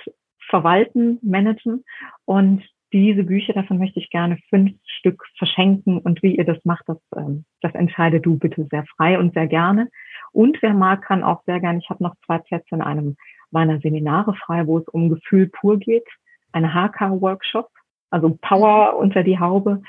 verwalten, 0.49 1.19
managen. 1.21 1.83
Und 2.25 2.63
diese 2.93 3.23
Bücher, 3.23 3.53
davon 3.53 3.79
möchte 3.79 3.99
ich 3.99 4.09
gerne 4.09 4.37
fünf 4.49 4.71
Stück 4.85 5.23
verschenken. 5.37 5.99
Und 5.99 6.23
wie 6.23 6.37
ihr 6.37 6.45
das 6.45 6.63
macht, 6.63 6.83
das, 6.87 6.97
ähm, 7.15 7.45
das 7.61 7.73
entscheide 7.75 8.21
du 8.21 8.37
bitte 8.37 8.65
sehr 8.71 8.85
frei 8.95 9.19
und 9.19 9.33
sehr 9.33 9.47
gerne. 9.47 9.89
Und 10.37 10.61
wer 10.61 10.75
mag, 10.75 11.01
kann 11.01 11.23
auch 11.23 11.41
sehr 11.47 11.59
gerne, 11.59 11.79
ich 11.79 11.89
habe 11.89 12.03
noch 12.03 12.13
zwei 12.27 12.37
Plätze 12.37 12.75
in 12.75 12.83
einem 12.83 13.17
meiner 13.49 13.79
Seminare 13.79 14.35
frei, 14.35 14.67
wo 14.67 14.77
es 14.77 14.87
um 14.89 15.09
Gefühl 15.09 15.47
pur 15.47 15.79
geht, 15.79 16.05
eine 16.51 16.75
HK-Workshop, 16.75 17.71
also 18.11 18.37
Power 18.39 18.93
mhm. 18.93 18.99
unter 18.99 19.23
die 19.23 19.39
Haube. 19.39 19.81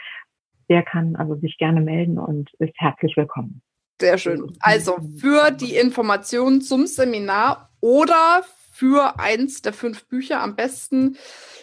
Der 0.71 0.83
kann 0.83 1.17
also 1.17 1.35
sich 1.35 1.59
gerne 1.59 1.83
melden 1.83 2.19
und 2.19 2.51
ist 2.61 2.73
herzlich 2.79 3.15
willkommen. 3.19 3.61
Sehr 4.01 4.17
schön. 4.17 4.51
Also 4.61 4.97
für 5.21 5.51
die 5.51 5.77
Informationen 5.77 6.63
zum 6.63 6.87
Seminar 6.87 7.69
oder 7.83 8.41
für 8.79 9.19
eins 9.19 9.61
der 9.61 9.73
fünf 9.73 10.07
Bücher 10.07 10.41
am 10.41 10.55
besten 10.55 11.19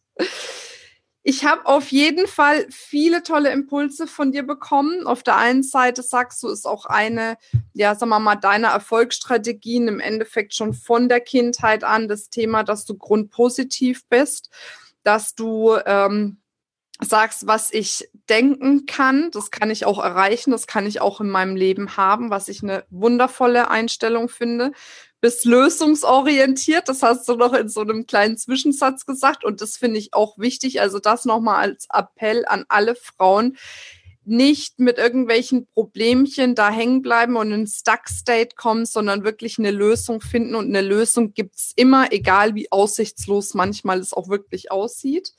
Ich 1.23 1.45
habe 1.45 1.67
auf 1.67 1.93
jeden 1.93 2.27
Fall 2.27 2.67
viele 2.71 3.23
tolle 3.23 3.51
Impulse 3.51 4.07
von 4.07 4.33
dir 4.33 4.47
bekommen. 4.47 5.07
Auf 5.07 5.23
der 5.23 5.37
einen 5.37 5.63
Seite 5.63 6.03
sagst 6.03 6.43
du, 6.43 6.49
ist 6.49 6.67
auch 6.67 6.87
eine, 6.87 7.37
ja, 7.75 7.95
sagen 7.95 8.09
wir 8.09 8.21
mal, 8.21 8.37
deiner 8.37 8.69
Erfolgsstrategien 8.69 9.87
im 9.87 10.01
Endeffekt 10.01 10.55
schon 10.55 10.73
von 10.73 11.11
der 11.11 11.21
Kindheit 11.21 11.85
an 11.85 12.09
das 12.09 12.31
Thema, 12.31 12.65
dass 12.65 12.87
du 12.87 12.97
grundpositiv 12.97 14.09
bist, 14.09 14.49
dass 15.03 15.35
du 15.35 15.77
ähm, 15.85 16.41
sagst, 17.01 17.47
was 17.47 17.73
ich 17.73 18.09
denken 18.29 18.87
kann, 18.87 19.31
das 19.31 19.51
kann 19.51 19.71
ich 19.71 19.87
auch 19.87 20.03
erreichen, 20.03 20.51
das 20.51 20.67
kann 20.67 20.87
ich 20.87 21.01
auch 21.01 21.21
in 21.21 21.29
meinem 21.29 21.57
Leben 21.57 21.97
haben, 21.97 22.31
was 22.31 22.49
ich 22.49 22.63
eine 22.63 22.85
wundervolle 22.91 23.71
Einstellung 23.71 24.29
finde. 24.29 24.73
Bist 25.21 25.45
lösungsorientiert, 25.45 26.89
das 26.89 27.03
hast 27.03 27.29
du 27.29 27.35
noch 27.35 27.53
in 27.53 27.69
so 27.69 27.81
einem 27.81 28.07
kleinen 28.07 28.37
Zwischensatz 28.37 29.07
gesagt 29.07 29.45
und 29.45 29.61
das 29.61 29.77
finde 29.77 29.99
ich 29.99 30.15
auch 30.15 30.39
wichtig. 30.39 30.81
Also 30.81 30.99
das 30.99 31.25
nochmal 31.25 31.57
als 31.57 31.89
Appell 31.93 32.45
an 32.47 32.65
alle 32.69 32.95
Frauen, 32.95 33.57
nicht 34.29 34.79
mit 34.79 34.99
irgendwelchen 34.99 35.67
Problemchen 35.73 36.55
da 36.55 36.71
hängen 36.71 37.01
bleiben 37.01 37.37
und 37.37 37.51
in 37.51 37.67
Stuck 37.67 38.09
State 38.09 38.57
kommen, 38.57 38.85
sondern 38.85 39.25
wirklich 39.25 39.59
eine 39.59 39.71
Lösung 39.71 40.21
finden. 40.21 40.55
Und 40.55 40.67
eine 40.67 40.83
Lösung 40.83 41.33
gibt's 41.33 41.73
immer, 41.77 42.13
egal 42.13 42.55
wie 42.55 42.71
aussichtslos 42.71 43.55
manchmal 43.55 43.99
es 44.01 44.13
auch 44.13 44.29
wirklich 44.29 44.71
aussieht. 44.71 45.33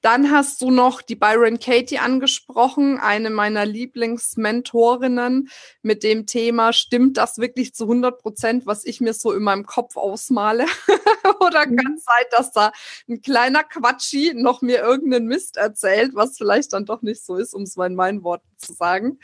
Dann 0.00 0.30
hast 0.30 0.62
du 0.62 0.70
noch 0.70 1.02
die 1.02 1.16
Byron 1.16 1.58
Katie 1.58 1.98
angesprochen, 1.98 2.98
eine 2.98 3.30
meiner 3.30 3.66
Lieblingsmentorinnen 3.66 5.50
mit 5.82 6.02
dem 6.02 6.26
Thema, 6.26 6.72
stimmt 6.72 7.16
das 7.16 7.38
wirklich 7.38 7.74
zu 7.74 7.84
100 7.84 8.18
Prozent, 8.18 8.66
was 8.66 8.84
ich 8.84 9.00
mir 9.00 9.12
so 9.12 9.32
in 9.32 9.42
meinem 9.42 9.66
Kopf 9.66 9.96
ausmale? 9.96 10.66
Oder 11.40 11.66
mhm. 11.66 11.76
kann 11.76 11.94
es 11.96 12.04
sein, 12.04 12.24
dass 12.30 12.52
da 12.52 12.72
ein 13.08 13.20
kleiner 13.20 13.62
Quatschi 13.62 14.32
noch 14.34 14.62
mir 14.62 14.78
irgendeinen 14.78 15.26
Mist 15.26 15.56
erzählt, 15.56 16.12
was 16.14 16.38
vielleicht 16.38 16.72
dann 16.72 16.86
doch 16.86 17.02
nicht 17.02 17.24
so 17.24 17.36
ist, 17.36 17.54
um 17.54 17.62
es 17.62 17.76
mal 17.76 17.86
in 17.86 17.94
meinen 17.94 18.22
Worten 18.24 18.48
zu 18.56 18.72
sagen. 18.72 19.18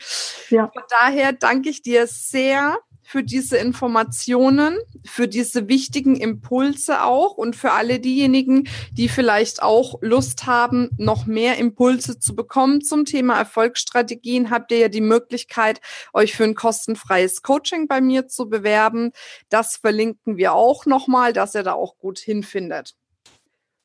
Ja. 0.49 0.69
Von 0.73 0.83
daher 0.89 1.33
danke 1.33 1.69
ich 1.69 1.81
dir 1.81 2.07
sehr 2.07 2.77
für 3.07 3.23
diese 3.23 3.55
Informationen, 3.55 4.77
für 5.05 5.29
diese 5.29 5.69
wichtigen 5.69 6.17
Impulse 6.17 7.03
auch 7.03 7.37
und 7.37 7.55
für 7.55 7.71
alle 7.71 8.01
diejenigen, 8.01 8.67
die 8.91 9.07
vielleicht 9.07 9.63
auch 9.63 9.95
Lust 10.01 10.45
haben, 10.45 10.89
noch 10.97 11.25
mehr 11.25 11.57
Impulse 11.57 12.19
zu 12.19 12.35
bekommen 12.35 12.81
zum 12.81 13.05
Thema 13.05 13.37
Erfolgsstrategien, 13.37 14.49
habt 14.49 14.73
ihr 14.73 14.79
ja 14.79 14.87
die 14.89 14.99
Möglichkeit, 14.99 15.79
euch 16.11 16.35
für 16.35 16.43
ein 16.43 16.53
kostenfreies 16.53 17.43
Coaching 17.43 17.87
bei 17.87 18.01
mir 18.01 18.27
zu 18.27 18.49
bewerben. 18.49 19.13
Das 19.47 19.77
verlinken 19.77 20.35
wir 20.35 20.51
auch 20.51 20.85
nochmal, 20.85 21.31
dass 21.31 21.55
ihr 21.55 21.63
da 21.63 21.73
auch 21.73 21.97
gut 21.99 22.19
hinfindet. 22.19 22.93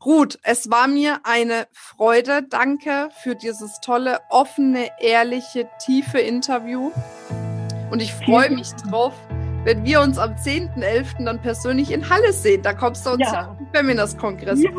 Ruth, 0.05 0.37
es 0.43 0.69
war 0.69 0.89
mir 0.89 1.21
eine 1.23 1.69
Freude. 1.71 2.43
Danke 2.43 3.11
für 3.23 3.37
dieses 3.37 3.79
tolle, 3.83 4.19
offene, 4.31 4.91
ehrliche, 4.99 5.69
tiefe 5.79 6.19
Interview. 6.19 6.91
Und 7.93 8.01
ich 8.01 8.15
freue 8.15 8.49
mich 8.51 8.73
drauf, 8.89 9.13
wenn 9.65 9.85
wir 9.85 10.01
uns 10.01 10.19
am 10.19 10.31
10.11. 10.31 11.27
dann 11.27 11.39
persönlich 11.43 11.93
in 11.93 12.09
Halle 12.09 12.33
sehen. 12.33 12.63
Da 12.63 12.73
kommst 12.73 13.05
du 13.05 13.11
uns 13.11 13.21
ja. 13.21 13.55
zum 13.59 13.67
Feminist-Kongress. 13.75 14.63
Ja, 14.63 14.71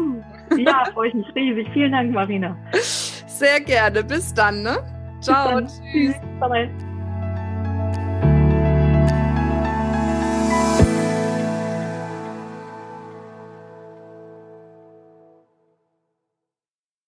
ja 0.58 0.84
freue 0.92 1.10
ich 1.10 1.14
mich 1.14 1.28
riesig. 1.36 1.68
Vielen 1.74 1.92
Dank, 1.92 2.12
Marina. 2.12 2.58
Sehr 2.74 3.62
gerne. 3.62 4.04
Bis 4.04 4.34
dann, 4.34 4.64
ne? 4.64 4.78
Ciao. 5.22 5.62
Bis 5.62 5.78
dann. 5.78 5.92
Tschüss. 5.92 6.16
Bye. 6.40 6.93